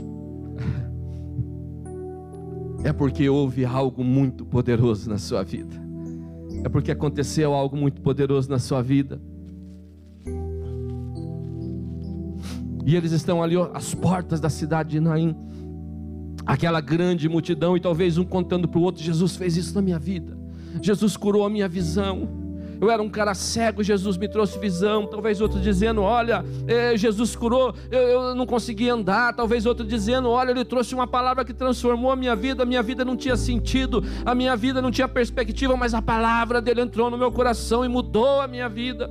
[2.84, 5.72] É porque houve algo muito poderoso na sua vida.
[6.64, 9.20] É porque aconteceu algo muito poderoso na sua vida.
[12.84, 15.36] E eles estão ali às portas da cidade de Naim
[16.46, 19.98] aquela grande multidão e talvez um contando para o outro: Jesus fez isso na minha
[19.98, 20.36] vida,
[20.80, 22.42] Jesus curou a minha visão.
[22.82, 25.06] Eu era um cara cego, Jesus me trouxe visão.
[25.06, 29.32] Talvez outro dizendo: Olha, eh, Jesus curou, eu, eu não conseguia andar.
[29.36, 32.64] Talvez outro dizendo: Olha, Ele trouxe uma palavra que transformou a minha vida.
[32.64, 36.60] A minha vida não tinha sentido, a minha vida não tinha perspectiva, mas a palavra
[36.60, 39.08] dele entrou no meu coração e mudou a minha vida.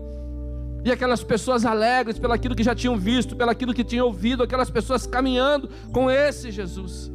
[0.83, 5.07] E aquelas pessoas alegres pelaquilo que já tinham visto, pelaquilo que tinham ouvido, aquelas pessoas
[5.07, 7.09] caminhando com esse Jesus.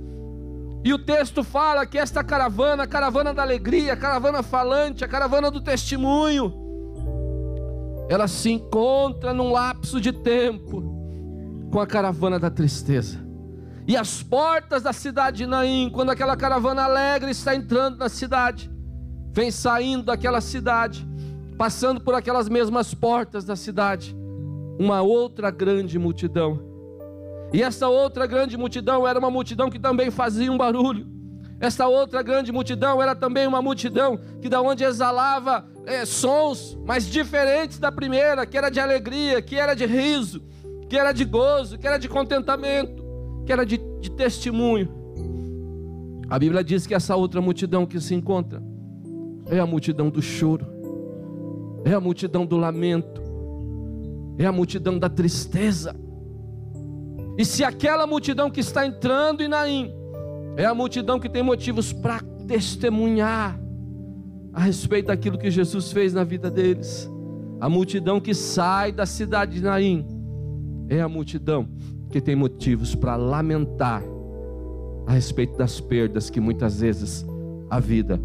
[0.84, 5.08] E o texto fala que esta caravana, a caravana da alegria, a caravana falante, a
[5.08, 6.52] caravana do testemunho,
[8.08, 10.82] ela se encontra num lapso de tempo
[11.72, 13.18] com a caravana da tristeza.
[13.88, 18.70] E as portas da cidade de Naim, quando aquela caravana alegre está entrando na cidade,
[19.32, 21.06] vem saindo daquela cidade,
[21.58, 24.16] passando por aquelas mesmas portas da cidade,
[24.78, 26.75] uma outra grande multidão
[27.52, 31.06] E essa outra grande multidão era uma multidão que também fazia um barulho.
[31.58, 37.06] Essa outra grande multidão era também uma multidão que da onde exalava é, sons, mas
[37.06, 40.42] diferentes da primeira, que era de alegria, que era de riso,
[40.88, 43.02] que era de gozo, que era de contentamento,
[43.46, 44.88] que era de, de testemunho.
[46.28, 48.62] A Bíblia diz que essa outra multidão que se encontra
[49.48, 50.66] é a multidão do choro,
[51.84, 53.22] é a multidão do lamento,
[54.36, 55.94] é a multidão da tristeza.
[57.38, 59.92] E se aquela multidão que está entrando em Naim
[60.56, 63.60] é a multidão que tem motivos para testemunhar
[64.52, 67.10] a respeito daquilo que Jesus fez na vida deles,
[67.60, 70.06] a multidão que sai da cidade de Naim
[70.88, 71.68] é a multidão
[72.10, 74.02] que tem motivos para lamentar
[75.06, 77.24] a respeito das perdas que muitas vezes
[77.68, 78.20] a vida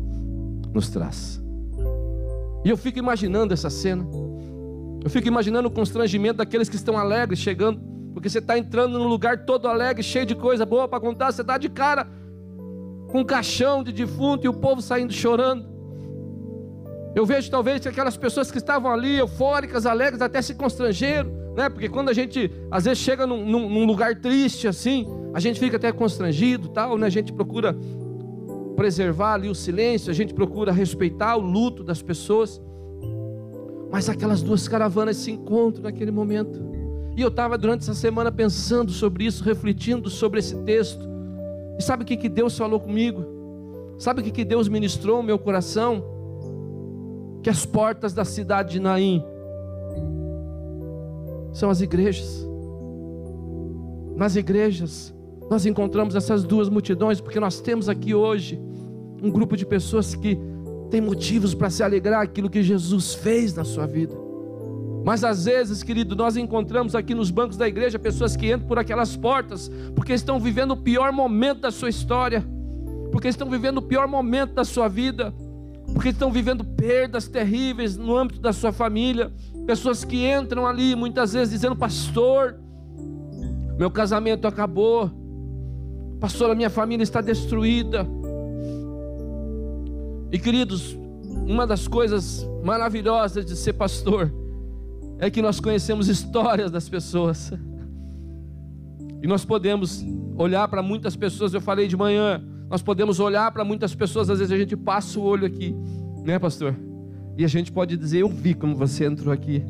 [0.74, 1.42] nos traz.
[2.64, 4.06] E eu fico imaginando essa cena.
[5.04, 7.82] Eu fico imaginando o constrangimento daqueles que estão alegres chegando,
[8.14, 11.42] porque você está entrando num lugar todo alegre, cheio de coisa boa para contar, você
[11.42, 12.08] está de cara
[13.10, 15.70] com um caixão de defunto e o povo saindo chorando.
[17.14, 21.70] Eu vejo talvez que aquelas pessoas que estavam ali, eufóricas, alegres, até se constrangeram, né?
[21.70, 25.76] Porque quando a gente às vezes chega num, num lugar triste assim, a gente fica
[25.76, 27.08] até constrangido, tal, né?
[27.08, 27.76] A gente procura
[28.78, 32.62] preservar ali o silêncio, a gente procura respeitar o luto das pessoas.
[33.92, 36.81] Mas aquelas duas caravanas se encontram naquele momento.
[37.16, 41.08] E eu estava durante essa semana pensando sobre isso, refletindo sobre esse texto.
[41.78, 43.26] E sabe o que, que Deus falou comigo?
[43.98, 46.04] Sabe o que, que Deus ministrou no meu coração?
[47.44, 49.24] Que as portas da cidade de Naim
[51.54, 52.48] são as igrejas.
[54.16, 55.14] Nas igrejas,
[55.50, 58.60] nós encontramos essas duas multidões, porque nós temos aqui hoje
[59.22, 60.40] um grupo de pessoas que
[60.90, 64.21] tem motivos para se alegrar aquilo que Jesus fez na sua vida.
[65.04, 68.78] Mas às vezes, querido, nós encontramos aqui nos bancos da igreja pessoas que entram por
[68.78, 72.46] aquelas portas porque estão vivendo o pior momento da sua história,
[73.12, 75.34] porque estão vivendo o pior momento da sua vida,
[75.94, 79.32] porque estão vivendo perdas terríveis no âmbito da sua família.
[79.66, 82.56] Pessoas que entram ali muitas vezes dizendo: Pastor,
[83.78, 85.10] meu casamento acabou,
[86.20, 88.08] Pastor, a minha família está destruída.
[90.32, 90.96] E queridos,
[91.48, 94.32] uma das coisas maravilhosas de ser pastor
[95.22, 97.54] é que nós conhecemos histórias das pessoas.
[99.22, 100.04] E nós podemos
[100.36, 104.40] olhar para muitas pessoas, eu falei de manhã, nós podemos olhar para muitas pessoas, às
[104.40, 105.76] vezes a gente passa o olho aqui,
[106.26, 106.76] né, pastor?
[107.38, 109.64] E a gente pode dizer: Eu vi como você entrou aqui,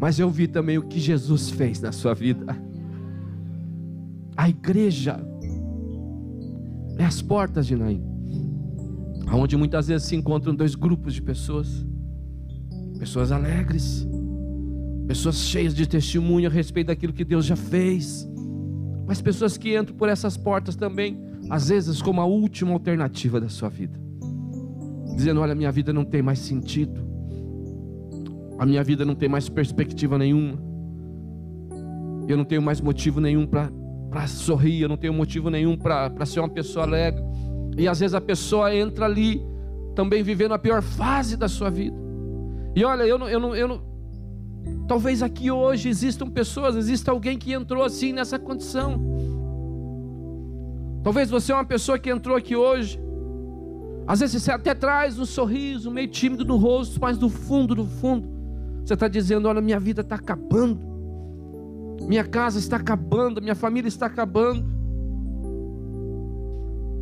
[0.00, 2.56] mas eu vi também o que Jesus fez na sua vida.
[4.34, 5.20] A igreja
[6.96, 8.02] é as portas de Naim,
[9.30, 11.84] onde muitas vezes se encontram dois grupos de pessoas,
[12.98, 14.06] pessoas alegres,
[15.06, 18.28] pessoas cheias de testemunho a respeito daquilo que Deus já fez,
[19.06, 23.48] mas pessoas que entram por essas portas também, às vezes como a última alternativa da
[23.48, 23.98] sua vida,
[25.16, 27.00] dizendo: Olha, minha vida não tem mais sentido,
[28.58, 30.58] a minha vida não tem mais perspectiva nenhuma,
[32.28, 36.40] eu não tenho mais motivo nenhum para sorrir, eu não tenho motivo nenhum para ser
[36.40, 37.22] uma pessoa alegre.
[37.76, 39.42] E às vezes a pessoa entra ali
[39.94, 41.96] também vivendo a pior fase da sua vida.
[42.74, 43.91] E olha, eu não, eu não, eu não,
[44.86, 49.00] talvez aqui hoje existam pessoas, exista alguém que entrou assim nessa condição.
[51.02, 53.00] Talvez você é uma pessoa que entrou aqui hoje.
[54.06, 57.86] Às vezes você até traz um sorriso meio tímido no rosto, mas no fundo, no
[57.86, 58.28] fundo,
[58.84, 60.92] você está dizendo: Olha, minha vida está acabando.
[62.02, 64.64] Minha casa está acabando, minha família está acabando.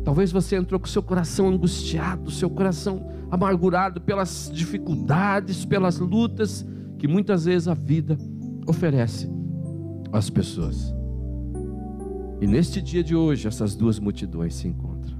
[0.03, 6.65] Talvez você entrou com seu coração angustiado, seu coração amargurado pelas dificuldades, pelas lutas
[7.01, 8.15] que muitas vezes a vida
[8.67, 9.27] oferece
[10.13, 10.93] às pessoas.
[12.39, 15.17] E neste dia de hoje, essas duas multidões se encontram.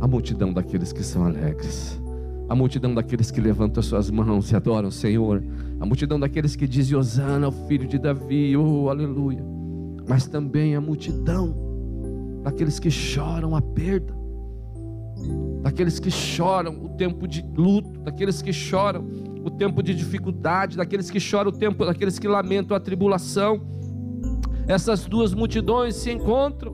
[0.00, 2.00] A multidão daqueles que são alegres,
[2.48, 5.44] a multidão daqueles que levantam suas mãos e adoram o Senhor,
[5.78, 9.44] a multidão daqueles que dizem Osana, o filho de Davi, oh aleluia,
[10.08, 11.54] mas também a multidão
[12.42, 14.16] daqueles que choram a perda,
[15.60, 21.10] daqueles que choram o tempo de luto, daqueles que choram o tempo de dificuldade, daqueles
[21.10, 23.60] que choram o tempo, daqueles que lamentam a tribulação.
[24.66, 26.72] Essas duas multidões se encontram.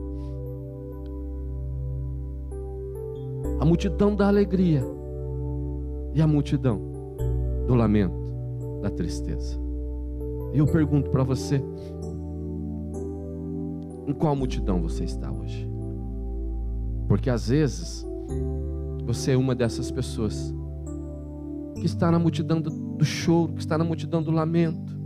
[3.59, 4.83] A multidão da alegria
[6.13, 6.81] e a multidão
[7.67, 8.15] do lamento,
[8.81, 9.59] da tristeza.
[10.53, 11.61] E eu pergunto para você:
[14.07, 15.67] em qual multidão você está hoje?
[17.07, 18.05] Porque às vezes
[19.05, 20.53] você é uma dessas pessoas
[21.85, 24.97] que está na multidão do, do choro, que está na multidão do lamento,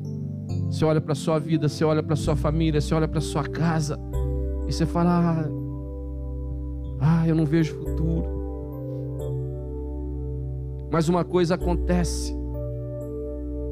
[0.72, 3.18] Você olha para a sua vida, você olha para a sua família, você olha para
[3.18, 4.00] a sua casa
[4.66, 5.50] e você fala: ah,
[7.02, 8.24] ah, eu não vejo futuro.
[10.90, 12.34] Mas uma coisa acontece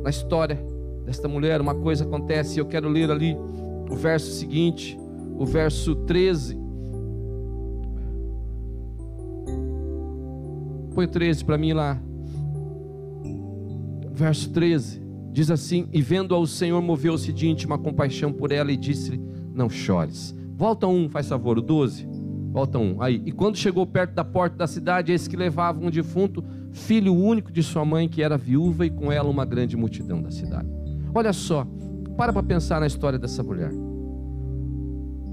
[0.04, 0.60] na história
[1.06, 3.38] desta mulher, uma coisa acontece, eu quero ler ali
[3.90, 5.00] o verso seguinte,
[5.40, 6.58] o verso 13.
[10.94, 12.02] Põe 13 para mim lá.
[14.18, 15.00] Verso 13.
[15.32, 19.22] Diz assim: E vendo-a o Senhor, moveu-se de íntima compaixão por ela e disse-lhe:
[19.54, 20.36] Não chores.
[20.56, 22.10] Volta um, faz favor, o 12.
[22.52, 23.00] Volta um.
[23.00, 23.22] Aí.
[23.28, 27.52] E quando chegou perto da porta da cidade, eis que levava um defunto, filho único
[27.52, 30.68] de sua mãe, que era viúva, e com ela uma grande multidão da cidade.
[31.14, 31.68] Olha só,
[32.18, 33.72] para para pensar na história dessa mulher.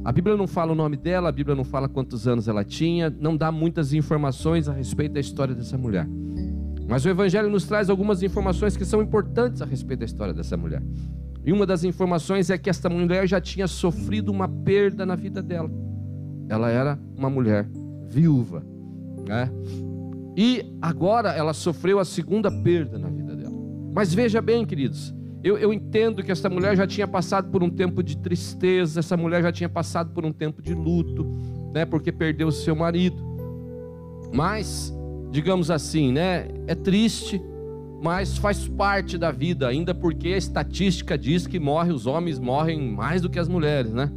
[0.05, 3.09] A Bíblia não fala o nome dela, a Bíblia não fala quantos anos ela tinha,
[3.19, 6.07] não dá muitas informações a respeito da história dessa mulher.
[6.89, 10.57] Mas o Evangelho nos traz algumas informações que são importantes a respeito da história dessa
[10.57, 10.83] mulher.
[11.45, 15.43] E uma das informações é que esta mulher já tinha sofrido uma perda na vida
[15.43, 15.71] dela.
[16.49, 17.69] Ela era uma mulher
[18.09, 18.65] viúva,
[19.27, 19.51] né?
[20.37, 23.55] E agora ela sofreu a segunda perda na vida dela.
[23.95, 27.69] Mas veja bem, queridos, eu, eu, entendo que essa mulher já tinha passado por um
[27.69, 31.25] tempo de tristeza, essa mulher já tinha passado por um tempo de luto,
[31.73, 31.85] né?
[31.85, 33.23] Porque perdeu o seu marido.
[34.33, 34.93] Mas
[35.35, 36.47] digamos assim, né?
[36.69, 37.43] É triste,
[38.01, 42.81] mas faz parte da vida, ainda porque a estatística diz que morre, os homens morrem
[42.81, 44.13] mais do que as mulheres, né?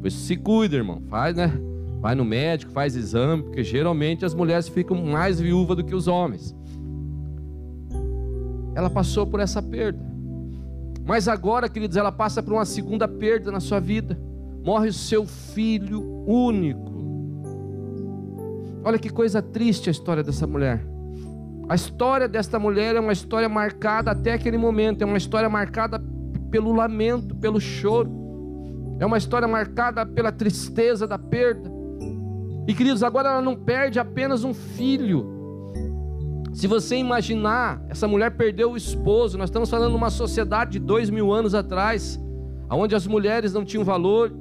[0.00, 1.52] Pois se cuida, irmão, faz, né?
[2.00, 6.06] Vai no médico, faz exame, porque geralmente as mulheres ficam mais viúvas do que os
[6.06, 6.54] homens.
[8.72, 9.98] Ela passou por essa perda.
[11.04, 14.16] Mas agora, queridos, ela passa por uma segunda perda na sua vida.
[14.64, 16.89] Morre o seu filho único.
[18.82, 20.84] Olha que coisa triste a história dessa mulher.
[21.68, 26.02] A história desta mulher é uma história marcada até aquele momento, é uma história marcada
[26.50, 28.10] pelo lamento, pelo choro.
[28.98, 31.70] É uma história marcada pela tristeza da perda.
[32.66, 35.38] E queridos, agora ela não perde apenas um filho.
[36.52, 39.38] Se você imaginar, essa mulher perdeu o esposo.
[39.38, 42.20] Nós estamos falando de uma sociedade de dois mil anos atrás,
[42.70, 44.32] onde as mulheres não tinham valor,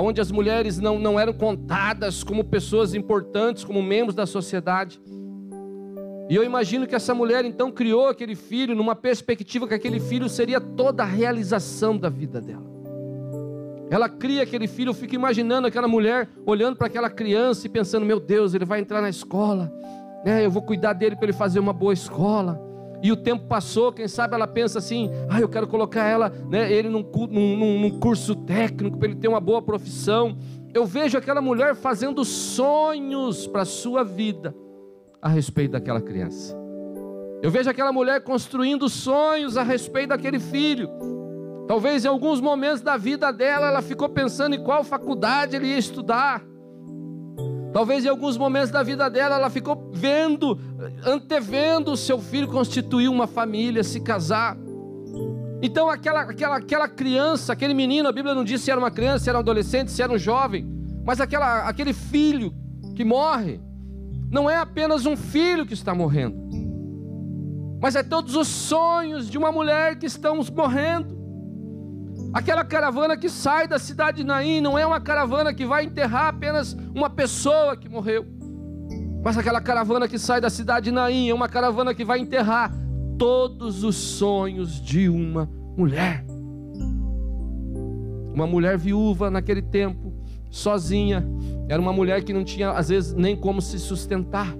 [0.00, 5.00] onde as mulheres não, não eram contadas como pessoas importantes, como membros da sociedade.
[6.28, 10.28] E eu imagino que essa mulher então criou aquele filho numa perspectiva que aquele filho
[10.28, 12.68] seria toda a realização da vida dela.
[13.90, 18.04] Ela cria aquele filho, eu fico imaginando aquela mulher olhando para aquela criança e pensando:
[18.04, 19.72] meu Deus, ele vai entrar na escola,
[20.24, 20.44] né?
[20.44, 22.67] eu vou cuidar dele para ele fazer uma boa escola.
[23.02, 26.72] E o tempo passou, quem sabe ela pensa assim: ah, eu quero colocar ela, né,
[26.72, 30.36] ele num, num, num curso técnico para ele ter uma boa profissão.
[30.74, 34.54] Eu vejo aquela mulher fazendo sonhos para a sua vida
[35.20, 36.56] a respeito daquela criança.
[37.40, 40.90] Eu vejo aquela mulher construindo sonhos a respeito daquele filho.
[41.68, 45.78] Talvez em alguns momentos da vida dela ela ficou pensando em qual faculdade ele ia
[45.78, 46.42] estudar.
[47.72, 50.58] Talvez em alguns momentos da vida dela ela ficou vendo,
[51.04, 54.56] antevendo o seu filho constituir uma família, se casar.
[55.60, 59.24] Então aquela, aquela, aquela criança, aquele menino, a Bíblia não diz se era uma criança,
[59.24, 60.66] se era um adolescente, se era um jovem,
[61.04, 62.54] mas aquela, aquele filho
[62.94, 63.60] que morre,
[64.30, 66.36] não é apenas um filho que está morrendo,
[67.80, 71.17] mas é todos os sonhos de uma mulher que estão morrendo.
[72.32, 76.28] Aquela caravana que sai da cidade de Naim não é uma caravana que vai enterrar
[76.28, 78.26] apenas uma pessoa que morreu.
[79.24, 82.72] Mas aquela caravana que sai da cidade de Naim é uma caravana que vai enterrar
[83.18, 86.24] todos os sonhos de uma mulher.
[88.34, 90.12] Uma mulher viúva naquele tempo,
[90.50, 91.26] sozinha,
[91.68, 94.54] era uma mulher que não tinha às vezes nem como se sustentar.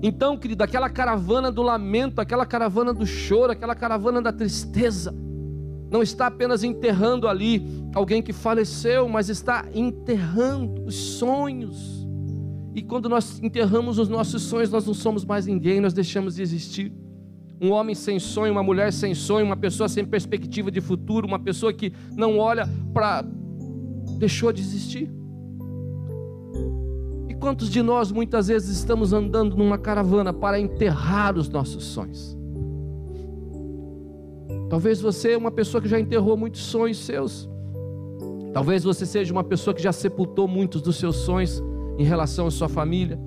[0.00, 5.12] Então, querido, aquela caravana do lamento, aquela caravana do choro, aquela caravana da tristeza,
[5.90, 12.06] não está apenas enterrando ali alguém que faleceu, mas está enterrando os sonhos.
[12.74, 16.42] E quando nós enterramos os nossos sonhos, nós não somos mais ninguém, nós deixamos de
[16.42, 16.92] existir.
[17.60, 21.40] Um homem sem sonho, uma mulher sem sonho, uma pessoa sem perspectiva de futuro, uma
[21.40, 23.24] pessoa que não olha para.
[24.18, 25.10] deixou de existir.
[27.28, 32.37] E quantos de nós muitas vezes estamos andando numa caravana para enterrar os nossos sonhos?
[34.68, 37.48] Talvez você é uma pessoa que já enterrou muitos sonhos seus.
[38.52, 41.62] Talvez você seja uma pessoa que já sepultou muitos dos seus sonhos
[41.98, 43.18] em relação à sua família.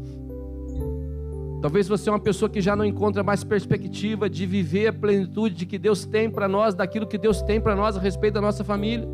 [1.61, 5.55] Talvez você é uma pessoa que já não encontra mais perspectiva de viver a plenitude
[5.55, 8.41] de que Deus tem para nós, daquilo que Deus tem para nós a respeito da
[8.41, 9.07] nossa família.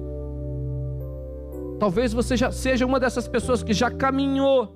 [1.80, 4.76] Talvez você já seja uma dessas pessoas que já caminhou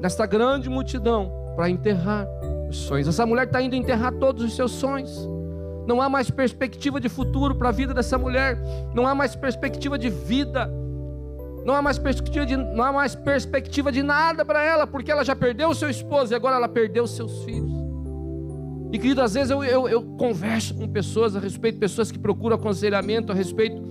[0.00, 2.26] nesta grande multidão para enterrar
[2.68, 3.08] os sonhos.
[3.08, 5.35] Essa mulher está indo enterrar todos os seus sonhos.
[5.86, 8.58] Não há mais perspectiva de futuro para a vida dessa mulher.
[8.94, 10.68] Não há mais perspectiva de vida.
[11.64, 15.24] Não há mais perspectiva de, não há mais perspectiva de nada para ela, porque ela
[15.24, 17.72] já perdeu o seu esposo e agora ela perdeu os seus filhos.
[18.92, 22.54] E querido, às vezes eu, eu, eu converso com pessoas a respeito pessoas que procuram
[22.54, 23.82] aconselhamento a respeito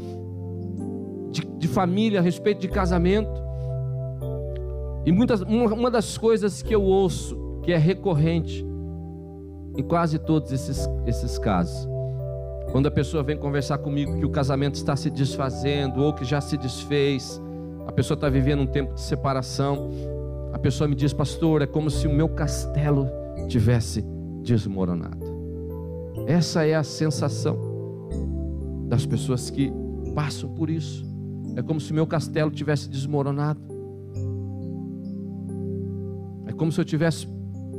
[1.32, 3.30] de, de família, a respeito de casamento.
[5.06, 8.66] E muitas, uma das coisas que eu ouço, que é recorrente,
[9.78, 11.88] em quase todos esses, esses casos.
[12.72, 16.42] Quando a pessoa vem conversar comigo que o casamento está se desfazendo ou que já
[16.42, 17.42] se desfez,
[17.88, 19.90] a pessoa está vivendo um tempo de separação,
[20.52, 23.10] a pessoa me diz, pastor, é como se o meu castelo
[23.48, 24.04] tivesse
[24.42, 25.36] desmoronado.
[26.28, 27.58] Essa é a sensação
[28.88, 29.72] das pessoas que
[30.14, 31.06] passam por isso.
[31.56, 33.62] É como se o meu castelo tivesse desmoronado.
[36.48, 37.28] É como se eu tivesse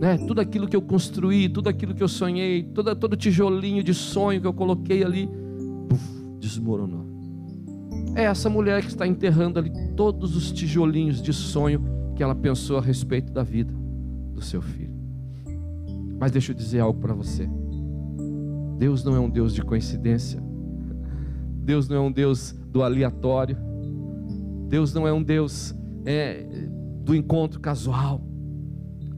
[0.00, 0.18] né?
[0.18, 4.40] Tudo aquilo que eu construí, tudo aquilo que eu sonhei, todo, todo tijolinho de sonho
[4.40, 5.28] que eu coloquei ali,
[5.88, 6.04] puff,
[6.38, 7.06] desmoronou.
[8.14, 11.82] É essa mulher que está enterrando ali todos os tijolinhos de sonho
[12.14, 13.74] que ela pensou a respeito da vida
[14.32, 14.94] do seu filho.
[16.18, 17.48] Mas deixa eu dizer algo para você.
[18.78, 20.42] Deus não é um Deus de coincidência.
[21.62, 23.56] Deus não é um Deus do aleatório.
[24.68, 25.74] Deus não é um Deus
[26.04, 26.46] é,
[27.02, 28.22] do encontro casual.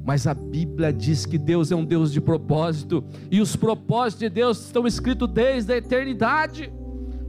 [0.08, 4.30] Mas a Bíblia diz que Deus é um Deus de propósito, e os propósitos de
[4.30, 6.72] Deus estão escritos desde a eternidade.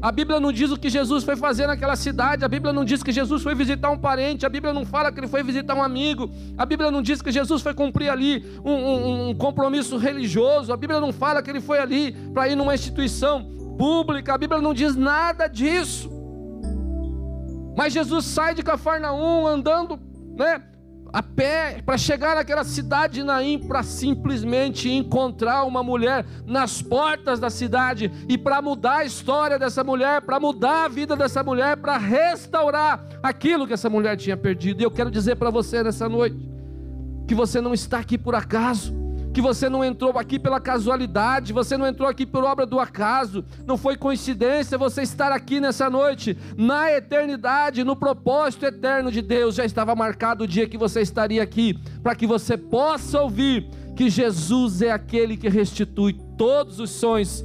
[0.02, 3.04] A Bíblia não diz o que Jesus foi fazer naquela cidade, a Bíblia não diz
[3.04, 5.84] que Jesus foi visitar um parente, a Bíblia não fala que ele foi visitar um
[5.84, 10.72] amigo, a Bíblia não diz que Jesus foi cumprir ali um, um, um compromisso religioso,
[10.72, 13.44] a Bíblia não fala que ele foi ali para ir numa instituição
[13.78, 16.10] pública, a Bíblia não diz nada disso.
[17.76, 20.00] Mas Jesus sai de Cafarnaum andando,
[20.38, 20.64] né?
[21.12, 27.40] A pé para chegar naquela cidade de Naim para simplesmente encontrar uma mulher nas portas
[27.40, 31.78] da cidade e para mudar a história dessa mulher, para mudar a vida dessa mulher,
[31.78, 34.82] para restaurar aquilo que essa mulher tinha perdido.
[34.82, 36.38] E eu quero dizer para você nessa noite
[37.28, 39.09] que você não está aqui por acaso
[39.40, 43.46] que você não entrou aqui pela casualidade, você não entrou aqui por obra do acaso,
[43.66, 49.56] não foi coincidência você estar aqui nessa noite, na eternidade, no propósito eterno de Deus,
[49.56, 53.66] já estava marcado o dia que você estaria aqui, para que você possa ouvir
[53.96, 57.42] que Jesus é aquele que restitui todos os sonhos,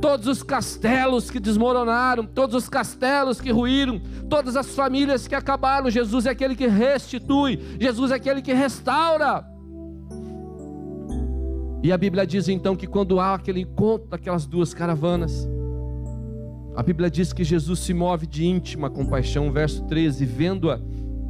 [0.00, 4.00] todos os castelos que desmoronaram, todos os castelos que ruíram,
[4.30, 5.90] todas as famílias que acabaram.
[5.90, 9.55] Jesus é aquele que restitui, Jesus é aquele que restaura.
[11.82, 15.48] E a Bíblia diz então que quando há aquele encontro daquelas duas caravanas,
[16.74, 20.80] a Bíblia diz que Jesus se move de íntima compaixão, verso 13: vendo-a,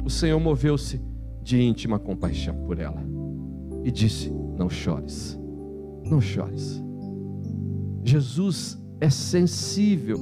[0.03, 1.01] o Senhor moveu-se
[1.41, 3.01] de íntima compaixão por ela
[3.83, 5.39] e disse: Não chores,
[6.03, 6.83] não chores.
[8.03, 10.19] Jesus é sensível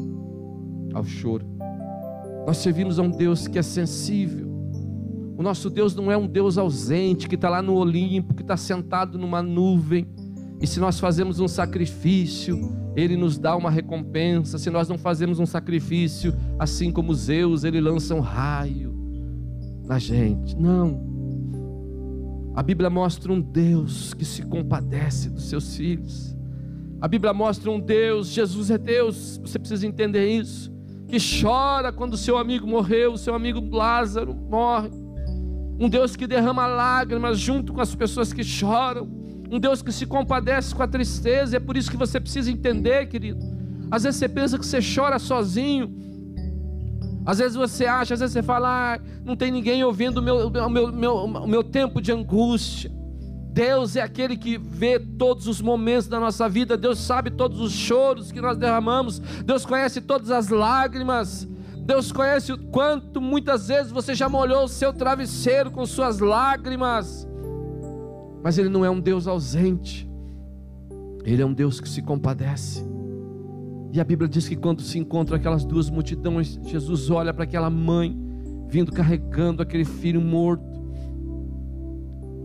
[0.94, 1.46] ao choro.
[2.46, 4.55] Nós servimos a um Deus que é sensível.
[5.38, 8.56] O nosso Deus não é um Deus ausente que está lá no Olimpo, que está
[8.56, 10.08] sentado numa nuvem
[10.62, 12.58] e se nós fazemos um sacrifício,
[12.96, 14.58] Ele nos dá uma recompensa.
[14.58, 18.94] Se nós não fazemos um sacrifício, assim como Zeus, Ele lança um raio
[19.86, 20.56] na gente.
[20.56, 21.14] Não.
[22.56, 26.36] A Bíblia mostra um Deus que se compadece dos seus filhos.
[27.02, 30.74] A Bíblia mostra um Deus, Jesus é Deus, você precisa entender isso.
[31.08, 34.90] Que chora quando o seu amigo morreu, o seu amigo Lázaro morre.
[35.80, 39.08] Um Deus que derrama lágrimas junto com as pessoas que choram.
[39.52, 43.08] Um Deus que se compadece com a tristeza, é por isso que você precisa entender,
[43.08, 43.40] querido.
[43.92, 45.94] Às vezes você pensa que você chora sozinho,
[47.26, 50.50] às vezes você acha, às vezes você fala, ah, não tem ninguém ouvindo o meu,
[50.70, 52.92] meu, meu, o meu tempo de angústia.
[53.52, 57.72] Deus é aquele que vê todos os momentos da nossa vida, Deus sabe todos os
[57.72, 61.48] choros que nós derramamos, Deus conhece todas as lágrimas,
[61.86, 67.28] Deus conhece o quanto muitas vezes você já molhou o seu travesseiro com suas lágrimas.
[68.44, 70.10] Mas Ele não é um Deus ausente,
[71.24, 72.84] Ele é um Deus que se compadece.
[73.94, 77.70] E a Bíblia diz que quando se encontram aquelas duas multidões, Jesus olha para aquela
[77.70, 78.20] mãe
[78.68, 80.66] vindo carregando aquele filho morto.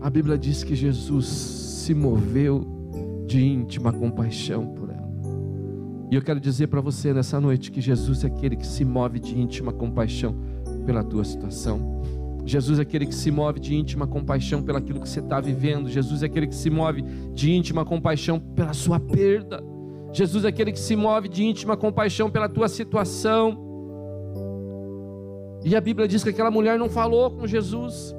[0.01, 2.65] A Bíblia diz que Jesus se moveu
[3.27, 4.75] de íntima compaixão.
[6.11, 9.17] E eu quero dizer para você nessa noite que Jesus é aquele que se move
[9.17, 10.35] de íntima compaixão
[10.85, 12.01] pela tua situação.
[12.45, 15.87] Jesus é aquele que se move de íntima compaixão pelaquilo que você está vivendo.
[15.87, 17.01] Jesus é aquele que se move
[17.33, 19.63] de íntima compaixão pela sua perda.
[20.11, 23.57] Jesus é aquele que se move de íntima compaixão pela tua situação.
[25.63, 28.13] E a Bíblia diz que aquela mulher não falou com Jesus.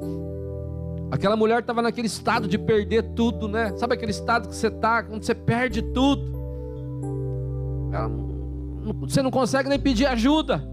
[1.11, 3.77] Aquela mulher estava naquele estado de perder tudo, né?
[3.77, 6.32] Sabe aquele estado que você está, quando você perde tudo?
[9.01, 10.65] Você não consegue nem pedir ajuda.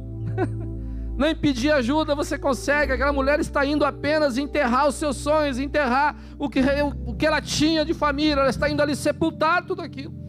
[1.18, 2.94] nem pedir ajuda você consegue.
[2.94, 6.62] Aquela mulher está indo apenas enterrar os seus sonhos, enterrar o que,
[7.06, 8.42] o que ela tinha de família.
[8.42, 10.29] Ela está indo ali sepultar tudo aquilo.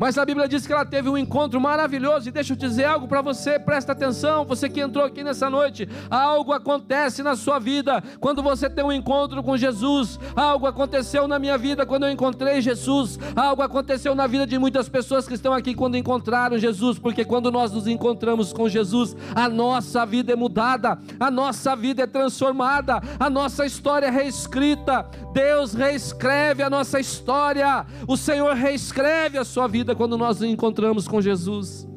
[0.00, 2.26] Mas a Bíblia diz que ela teve um encontro maravilhoso.
[2.26, 5.86] E deixa eu dizer algo para você, presta atenção, você que entrou aqui nessa noite.
[6.08, 10.18] Algo acontece na sua vida quando você tem um encontro com Jesus.
[10.34, 13.18] Algo aconteceu na minha vida quando eu encontrei Jesus.
[13.36, 16.98] Algo aconteceu na vida de muitas pessoas que estão aqui quando encontraram Jesus.
[16.98, 22.04] Porque quando nós nos encontramos com Jesus, a nossa vida é mudada, a nossa vida
[22.04, 25.06] é transformada, a nossa história é reescrita.
[25.34, 27.84] Deus reescreve a nossa história.
[28.08, 31.88] O Senhor reescreve a sua vida quando nós nos encontramos com Jesus.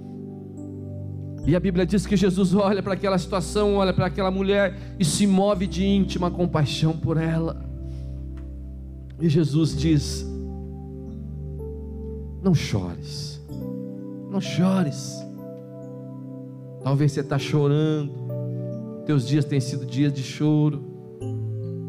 [1.46, 5.04] E a Bíblia diz que Jesus olha para aquela situação, olha para aquela mulher e
[5.04, 7.70] se move de íntima compaixão por ela.
[9.20, 10.26] E Jesus diz:
[12.42, 13.42] Não chores,
[14.30, 15.22] não chores.
[16.82, 18.12] Talvez você está chorando,
[19.06, 20.92] teus dias têm sido dias de choro.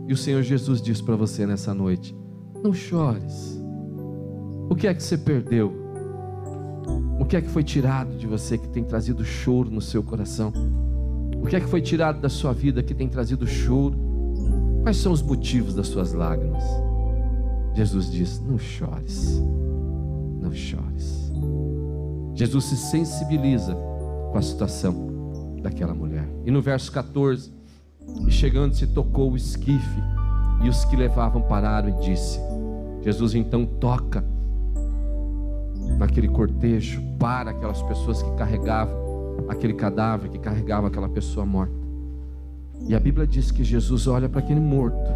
[0.07, 2.15] E o Senhor Jesus diz para você nessa noite:
[2.63, 3.61] Não chores.
[4.69, 5.84] O que é que você perdeu?
[7.25, 10.53] O que é que foi tirado de você que tem trazido choro no seu coração?
[11.43, 13.97] O que é que foi tirado da sua vida que tem trazido choro?
[14.83, 16.63] Quais são os motivos das suas lágrimas?
[17.73, 19.43] Jesus diz: Não chores,
[20.39, 21.33] não chores.
[22.35, 23.75] Jesus se sensibiliza
[24.31, 26.29] com a situação daquela mulher.
[26.45, 27.51] E no verso 14:
[28.29, 30.01] E chegando-se, tocou o esquife,
[30.63, 32.39] e os que levavam pararam e disse:
[33.01, 34.34] Jesus então toca
[35.99, 39.05] naquele cortejo para aquelas pessoas que carregavam
[39.49, 41.75] aquele cadáver, que carregavam aquela pessoa morta.
[42.87, 45.11] E a Bíblia diz que Jesus olha para aquele morto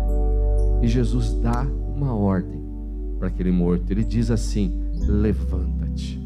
[0.83, 1.62] e Jesus dá
[1.95, 2.61] uma ordem
[3.18, 3.91] para aquele morto.
[3.91, 4.72] Ele diz assim:
[5.07, 6.18] levanta-te.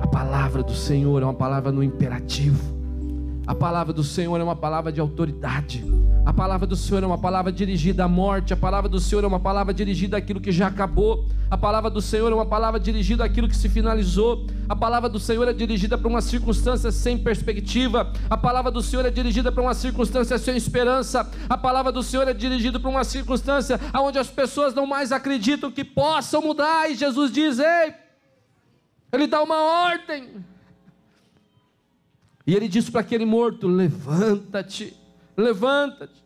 [0.00, 2.72] A palavra do Senhor é uma palavra no imperativo.
[3.46, 5.84] A palavra do Senhor é uma palavra de autoridade.
[6.24, 8.52] A palavra do Senhor é uma palavra dirigida à morte.
[8.52, 11.26] A palavra do Senhor é uma palavra dirigida àquilo que já acabou.
[11.50, 14.46] A palavra do Senhor é uma palavra dirigida àquilo que se finalizou.
[14.68, 18.12] A palavra do Senhor é dirigida para uma circunstância sem perspectiva.
[18.30, 21.28] A palavra do Senhor é dirigida para uma circunstância sem esperança.
[21.48, 25.72] A palavra do Senhor é dirigida para uma circunstância onde as pessoas não mais acreditam
[25.72, 26.88] que possam mudar.
[26.88, 27.94] E Jesus diz: Ei,
[29.12, 29.60] Ele dá uma
[29.90, 30.28] ordem.
[32.46, 34.96] E ele diz para aquele morto: Levanta-te,
[35.36, 36.22] levanta-te.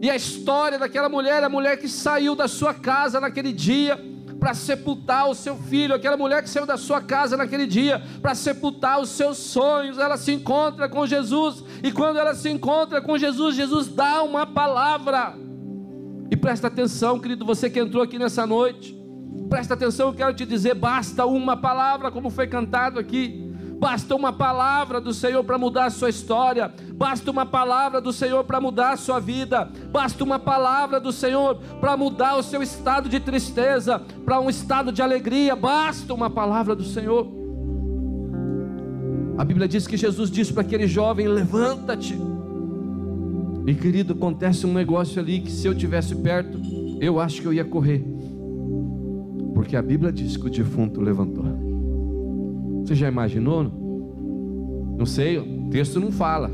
[0.00, 3.98] E a história daquela mulher, a mulher que saiu da sua casa naquele dia
[4.38, 8.34] para sepultar o seu filho, aquela mulher que saiu da sua casa naquele dia para
[8.34, 13.16] sepultar os seus sonhos, ela se encontra com Jesus, e quando ela se encontra com
[13.16, 15.34] Jesus, Jesus dá uma palavra.
[16.30, 18.94] E presta atenção, querido, você que entrou aqui nessa noite,
[19.48, 23.45] presta atenção, eu quero te dizer: basta uma palavra, como foi cantado aqui.
[23.78, 26.72] Basta uma palavra do Senhor para mudar a sua história.
[26.94, 29.70] Basta uma palavra do Senhor para mudar a sua vida.
[29.92, 34.90] Basta uma palavra do Senhor para mudar o seu estado de tristeza para um estado
[34.90, 35.54] de alegria.
[35.54, 37.26] Basta uma palavra do Senhor.
[39.36, 42.18] A Bíblia diz que Jesus disse para aquele jovem: Levanta-te.
[43.66, 46.58] E querido, acontece um negócio ali que se eu tivesse perto,
[47.00, 48.02] eu acho que eu ia correr.
[49.54, 51.65] Porque a Bíblia diz que o defunto levantou.
[52.86, 53.64] Você já imaginou?
[54.96, 56.48] Não sei, o texto não fala.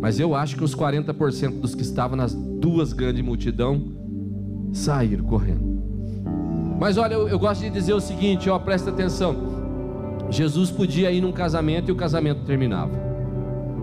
[0.00, 3.80] Mas eu acho que os 40% dos que estavam nas duas grandes multidão
[4.72, 5.76] saíram correndo.
[6.80, 9.36] Mas olha, eu, eu gosto de dizer o seguinte, ó, presta atenção.
[10.30, 13.06] Jesus podia ir num casamento e o casamento terminava.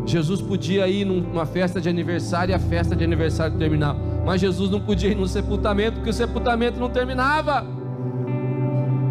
[0.05, 3.97] Jesus podia ir numa festa de aniversário e a festa de aniversário terminava.
[4.25, 7.65] Mas Jesus não podia ir num sepultamento porque o sepultamento não terminava.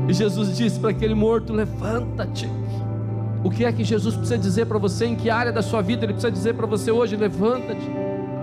[0.08, 2.48] E Jesus disse para aquele morto: Levanta-te.
[3.44, 5.06] O que é que Jesus precisa dizer para você?
[5.06, 7.16] Em que área da sua vida Ele precisa dizer para você hoje?
[7.16, 7.90] Levanta-te.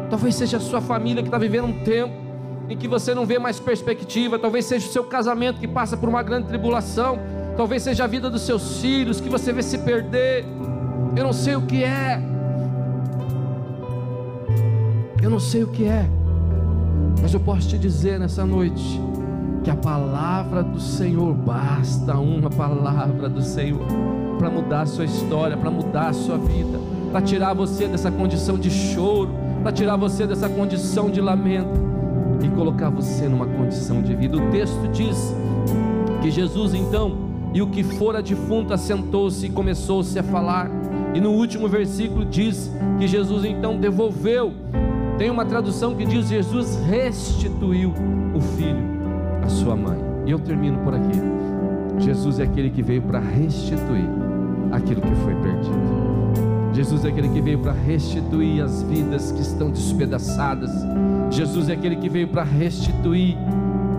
[0.09, 2.13] Talvez seja a sua família que está vivendo um tempo
[2.67, 4.37] em que você não vê mais perspectiva.
[4.37, 7.17] Talvez seja o seu casamento que passa por uma grande tribulação.
[7.55, 10.45] Talvez seja a vida dos seus filhos que você vê se perder.
[11.15, 12.21] Eu não sei o que é.
[15.21, 16.05] Eu não sei o que é.
[17.21, 19.08] Mas eu posso te dizer nessa noite
[19.63, 23.85] que a palavra do Senhor basta uma palavra do Senhor
[24.37, 26.79] para mudar a sua história, para mudar a sua vida,
[27.11, 29.31] para tirar você dessa condição de choro,
[29.61, 31.77] para tirar você dessa condição de lamento
[32.41, 34.37] e colocar você numa condição de vida.
[34.37, 35.35] O texto diz
[36.21, 40.69] que Jesus então e o que fora defunto assentou-se e começou-se a falar.
[41.13, 44.53] E no último versículo diz que Jesus então devolveu.
[45.17, 47.93] Tem uma tradução que diz Jesus restituiu
[48.33, 48.88] o filho
[49.49, 49.97] sua mãe.
[50.25, 51.19] E eu termino por aqui.
[51.99, 54.09] Jesus é aquele que veio para restituir
[54.71, 56.09] aquilo que foi perdido.
[56.73, 60.71] Jesus é aquele que veio para restituir as vidas que estão despedaçadas.
[61.31, 63.37] Jesus é aquele que veio para restituir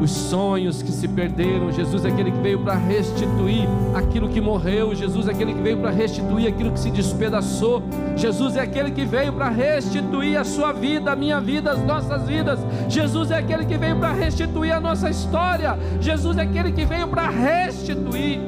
[0.00, 1.70] os sonhos que se perderam.
[1.70, 4.94] Jesus é aquele que veio para restituir aquilo que morreu.
[4.94, 7.82] Jesus é aquele que veio para restituir aquilo que se despedaçou.
[8.16, 12.26] Jesus é aquele que veio para restituir a sua vida, a minha vida, as nossas
[12.26, 12.58] vidas.
[12.88, 15.78] Jesus é aquele que veio para restituir a nossa história.
[16.00, 18.40] Jesus é aquele que veio para restituir.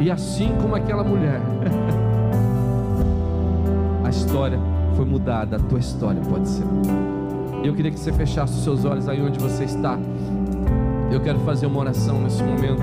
[0.00, 1.40] E assim como aquela mulher,
[4.04, 4.60] a história
[4.94, 7.05] foi mudada, a tua história pode ser mudada.
[7.64, 9.98] Eu queria que você fechasse os seus olhos aí onde você está.
[11.10, 12.82] Eu quero fazer uma oração nesse momento.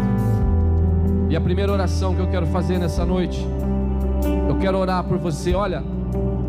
[1.30, 3.48] E a primeira oração que eu quero fazer nessa noite,
[4.48, 5.54] eu quero orar por você.
[5.54, 5.84] Olha,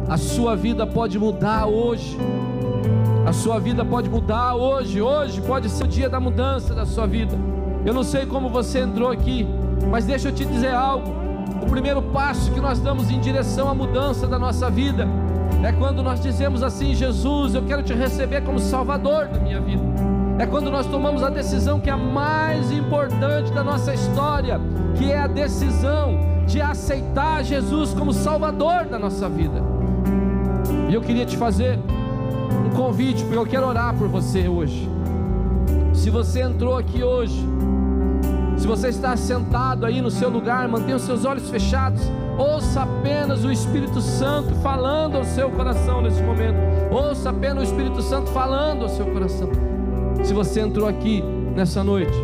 [0.08, 2.18] a sua vida pode mudar hoje.
[3.26, 5.00] A sua vida pode mudar hoje.
[5.00, 7.36] Hoje pode ser o dia da mudança da sua vida.
[7.84, 9.46] Eu não sei como você entrou aqui,
[9.90, 11.12] mas deixa eu te dizer algo.
[11.62, 15.08] O primeiro passo que nós damos em direção à mudança da nossa vida
[15.62, 19.82] é quando nós dizemos assim: Jesus, eu quero te receber como Salvador da minha vida.
[20.38, 24.60] É quando nós tomamos a decisão que é a mais importante da nossa história,
[24.96, 29.62] que é a decisão de aceitar Jesus como Salvador da nossa vida.
[30.90, 31.78] E eu queria te fazer
[32.66, 34.88] um convite, porque eu quero orar por você hoje.
[35.92, 37.40] Se você entrou aqui hoje,
[38.56, 42.02] se você está sentado aí no seu lugar, mantenha os seus olhos fechados.
[42.38, 46.56] Ouça apenas o Espírito Santo falando ao seu coração nesse momento.
[46.90, 49.48] Ouça apenas o Espírito Santo falando ao seu coração.
[50.24, 51.22] Se você entrou aqui
[51.54, 52.16] nessa noite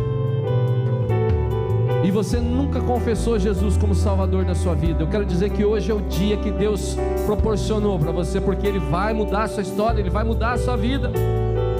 [2.03, 5.91] e você nunca confessou Jesus como Salvador da sua vida, eu quero dizer que hoje
[5.91, 10.01] é o dia que Deus proporcionou para você, porque Ele vai mudar a sua história,
[10.01, 11.11] Ele vai mudar a sua vida.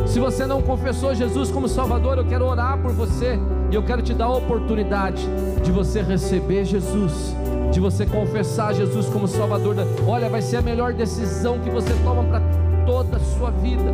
[0.06, 3.40] Se você não confessou Jesus como Salvador, eu quero orar por você
[3.72, 5.26] e eu quero te dar a oportunidade
[5.64, 7.36] de você receber Jesus,
[7.72, 9.76] de você confessar Jesus como Salvador.
[10.06, 12.42] Olha, vai ser a melhor decisão que você toma para
[12.86, 13.92] toda a sua vida.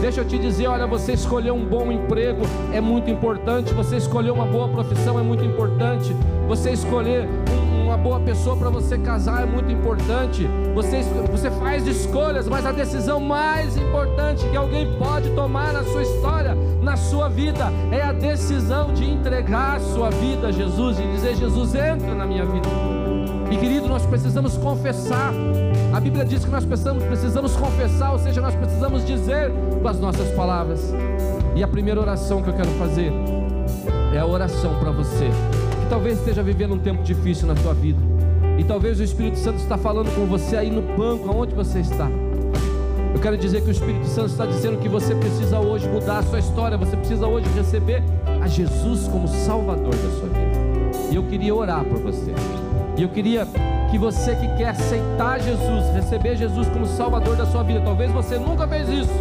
[0.00, 2.42] Deixa eu te dizer, olha, você escolher um bom emprego
[2.72, 6.14] é muito importante, você escolher uma boa profissão é muito importante,
[6.46, 7.28] você escolher
[7.88, 10.46] uma boa pessoa para você casar é muito importante.
[10.74, 16.02] Você, você faz escolhas, mas a decisão mais importante que alguém pode tomar na sua
[16.02, 21.02] história, na sua vida, é a decisão de entregar a sua vida a Jesus e
[21.02, 22.97] dizer: Jesus, entra na minha vida.
[23.50, 25.32] E querido, nós precisamos confessar.
[25.92, 29.98] A Bíblia diz que nós precisamos, precisamos confessar, ou seja, nós precisamos dizer com as
[29.98, 30.92] nossas palavras.
[31.56, 33.12] E a primeira oração que eu quero fazer
[34.14, 35.30] é a oração para você
[35.88, 37.98] talvez esteja vivendo um tempo difícil na sua vida.
[38.58, 42.08] E talvez o Espírito Santo está falando com você aí no banco, aonde você está.
[43.14, 46.22] Eu quero dizer que o Espírito Santo está dizendo que você precisa hoje mudar a
[46.22, 48.02] sua história, você precisa hoje receber
[48.40, 51.08] a Jesus como Salvador da sua vida.
[51.10, 52.32] E eu queria orar por você.
[52.98, 53.46] E eu queria
[53.92, 58.36] que você que quer aceitar Jesus, receber Jesus como Salvador da sua vida, talvez você
[58.36, 59.12] nunca fez isso,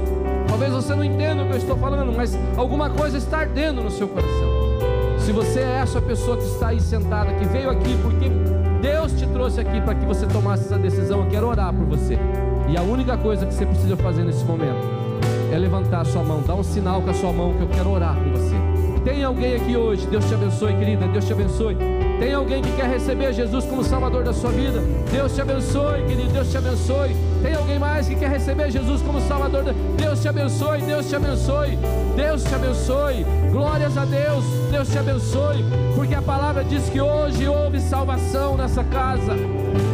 [0.48, 3.92] talvez você não entenda o que eu estou falando, mas alguma coisa está ardendo no
[3.92, 4.50] seu coração.
[5.20, 8.32] Se você é essa pessoa que está aí sentada, que veio aqui porque
[8.82, 12.18] Deus te trouxe aqui para que você tomasse essa decisão, eu quero orar por você.
[12.70, 14.82] E a única coisa que você precisa fazer nesse momento
[15.54, 17.92] é levantar a sua mão, dar um sinal com a sua mão que eu quero
[17.92, 18.56] orar com você.
[19.06, 21.97] Tem alguém aqui hoje, Deus te abençoe, querida, Deus te abençoe.
[22.20, 24.82] Tem alguém que quer receber Jesus como Salvador da sua vida?
[25.12, 27.16] Deus te abençoe, querido, Deus te abençoe.
[27.44, 29.64] Tem alguém mais que quer receber Jesus como Salvador?
[29.64, 29.72] Da...
[29.96, 31.78] Deus te abençoe, Deus te abençoe,
[32.16, 33.26] Deus te abençoe.
[33.52, 35.64] Glórias a Deus, Deus te abençoe,
[35.96, 39.34] porque a palavra diz que hoje houve salvação nessa casa.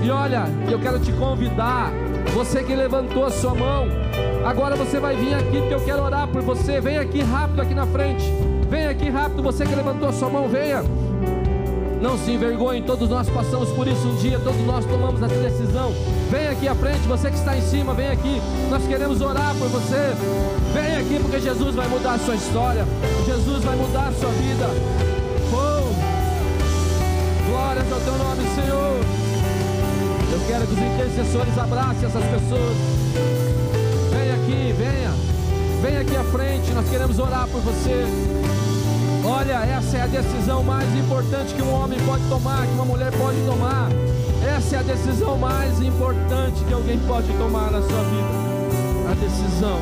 [0.02, 1.92] E olha, eu quero te convidar,
[2.34, 3.88] você que levantou a sua mão,
[4.46, 6.80] agora você vai vir aqui porque eu quero orar por você.
[6.80, 8.24] Vem aqui rápido aqui na frente.
[8.70, 10.84] Vem aqui rápido, você que levantou a sua mão, venha.
[12.04, 15.94] Não se envergonhe, todos nós passamos por isso um dia, todos nós tomamos essa decisão.
[16.30, 18.42] Vem aqui à frente, você que está em cima, vem aqui.
[18.70, 20.14] Nós queremos orar por você.
[20.74, 22.86] Vem aqui porque Jesus vai mudar a sua história.
[23.26, 24.68] Jesus vai mudar a sua vida.
[25.54, 25.94] Oh!
[27.50, 29.00] Glórias ao teu nome, Senhor.
[30.34, 32.78] Eu quero que os intercessores abracem essas pessoas.
[34.12, 35.14] Vem aqui, venha.
[35.82, 38.53] Vem aqui à frente, nós queremos orar por você.
[39.26, 43.10] Olha, essa é a decisão mais importante que um homem pode tomar, que uma mulher
[43.18, 43.90] pode tomar.
[44.46, 49.10] Essa é a decisão mais importante que alguém pode tomar na sua vida.
[49.10, 49.80] A decisão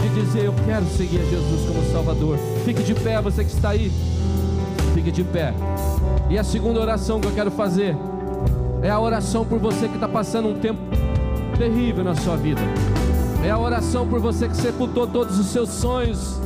[0.00, 2.38] de dizer: Eu quero seguir a Jesus como Salvador.
[2.64, 3.90] Fique de pé, você que está aí.
[4.94, 5.52] Fique de pé.
[6.30, 7.96] E a segunda oração que eu quero fazer
[8.80, 10.80] é a oração por você que está passando um tempo
[11.58, 12.60] terrível na sua vida.
[13.44, 16.38] É a oração por você que sepultou todos os seus sonhos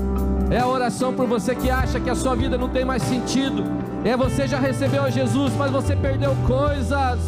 [0.50, 3.64] É a oração por você que acha que a sua vida não tem mais sentido.
[4.02, 7.18] É você já recebeu Jesus, mas você perdeu coisas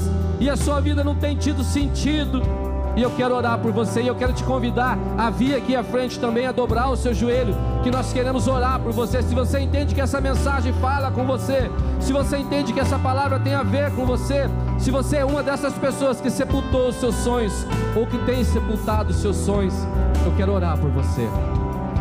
[0.41, 2.41] e a sua vida não tem tido sentido.
[2.97, 5.85] E eu quero orar por você e eu quero te convidar a vir aqui à
[5.85, 9.23] frente também, a dobrar o seu joelho, que nós queremos orar por você.
[9.23, 13.39] Se você entende que essa mensagem fala com você, se você entende que essa palavra
[13.39, 14.49] tem a ver com você,
[14.79, 19.11] se você é uma dessas pessoas que sepultou os seus sonhos ou que tem sepultado
[19.11, 19.75] os seus sonhos,
[20.25, 21.29] eu quero orar por você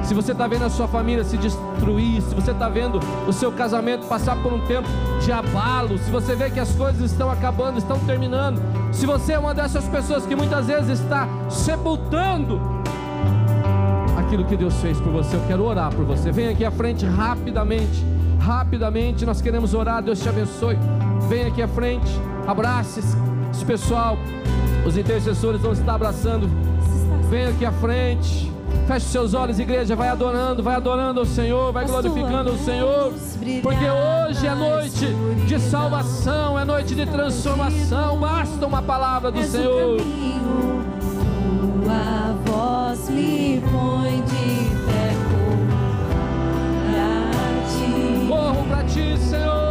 [0.03, 3.51] se você está vendo a sua família se destruir, se você está vendo o seu
[3.51, 4.87] casamento passar por um tempo
[5.23, 9.39] de abalo, se você vê que as coisas estão acabando, estão terminando, se você é
[9.39, 12.59] uma dessas pessoas que muitas vezes está sepultando
[14.17, 16.31] aquilo que Deus fez por você, eu quero orar por você.
[16.31, 18.03] Vem aqui à frente rapidamente,
[18.39, 20.77] rapidamente, nós queremos orar, Deus te abençoe.
[21.27, 22.09] Vem aqui à frente,
[22.47, 23.01] abrace
[23.51, 24.17] esse pessoal,
[24.85, 26.49] os intercessores vão estar abraçando.
[27.29, 28.59] Vem aqui à frente.
[28.89, 33.13] Feche seus olhos, igreja, vai adorando, vai adorando ao Senhor, vai glorificando o Senhor,
[33.61, 35.05] porque hoje é noite
[35.45, 38.17] de salvação, é noite de transformação.
[38.17, 39.97] Basta uma palavra do Senhor.
[41.83, 45.13] Tua voz me põe de pé.
[48.27, 49.68] Corro para ti, Senhor.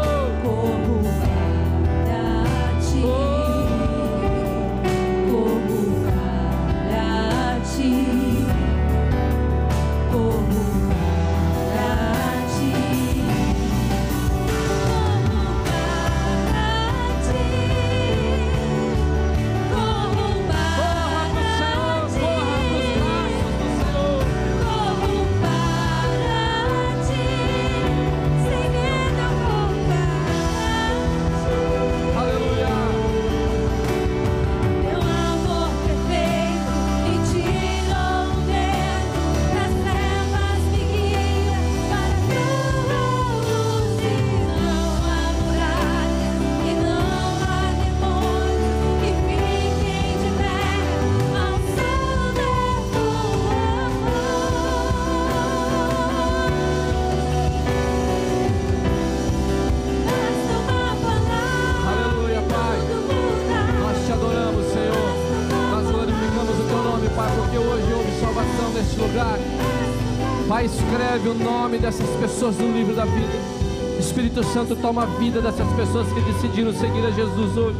[71.68, 73.98] Nome dessas pessoas no livro da vida.
[74.00, 77.76] Espírito Santo, toma a vida dessas pessoas que decidiram seguir a Jesus hoje.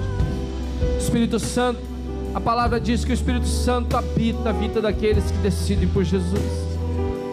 [0.98, 1.80] Espírito Santo,
[2.34, 6.38] a palavra diz que o Espírito Santo habita a vida daqueles que decidem por Jesus.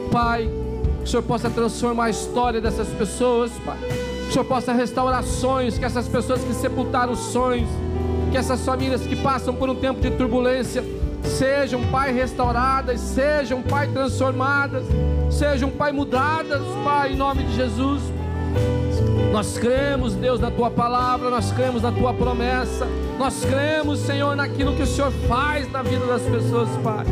[0.10, 0.50] Pai,
[1.00, 3.78] que o Senhor possa transformar a história dessas pessoas, Pai.
[3.78, 7.68] Que o Senhor possa restaurar sonhos, que essas pessoas que sepultaram sonhos,
[8.32, 10.82] que essas famílias que passam por um tempo de turbulência,
[11.28, 14.86] sejam, Pai, restauradas, sejam, Pai, transformadas,
[15.30, 18.02] sejam, Pai, mudadas, Pai, em nome de Jesus.
[19.32, 22.88] Nós cremos, Deus, na tua palavra, nós cremos na tua promessa,
[23.20, 27.06] nós cremos, Senhor, naquilo que o Senhor faz na vida das pessoas, Pai.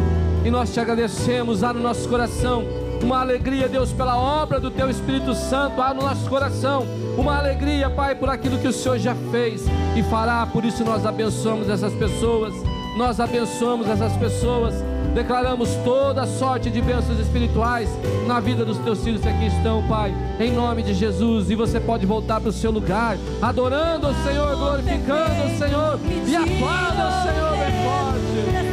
[0.46, 2.64] E nós te agradecemos, há no nosso coração
[3.02, 6.86] uma alegria, Deus, pela obra do teu Espírito Santo, há no nosso coração
[7.18, 11.06] uma alegria, Pai, por aquilo que o Senhor já fez e fará, por isso nós
[11.06, 12.54] abençoamos essas pessoas,
[12.98, 14.76] nós abençoamos essas pessoas.
[15.14, 17.88] Declaramos toda sorte de bênçãos espirituais
[18.26, 21.52] na vida dos teus filhos que aqui estão, Pai, em nome de Jesus.
[21.52, 26.36] E você pode voltar para o seu lugar, adorando o Senhor, glorificando o Senhor e
[26.36, 28.73] aplauda o Senhor bem forte.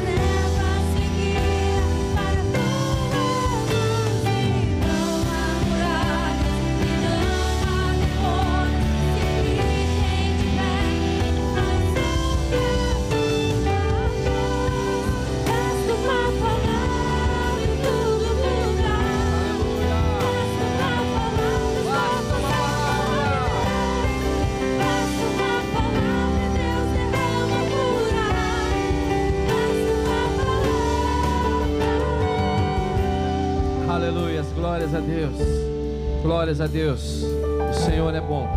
[36.40, 37.22] Glórias a Deus.
[37.68, 38.48] O Senhor é bom.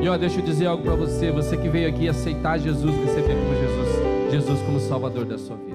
[0.00, 3.34] E ó, deixa eu dizer algo para você, você que veio aqui aceitar Jesus, receber
[3.34, 5.73] como Jesus, Jesus como Salvador da sua vida.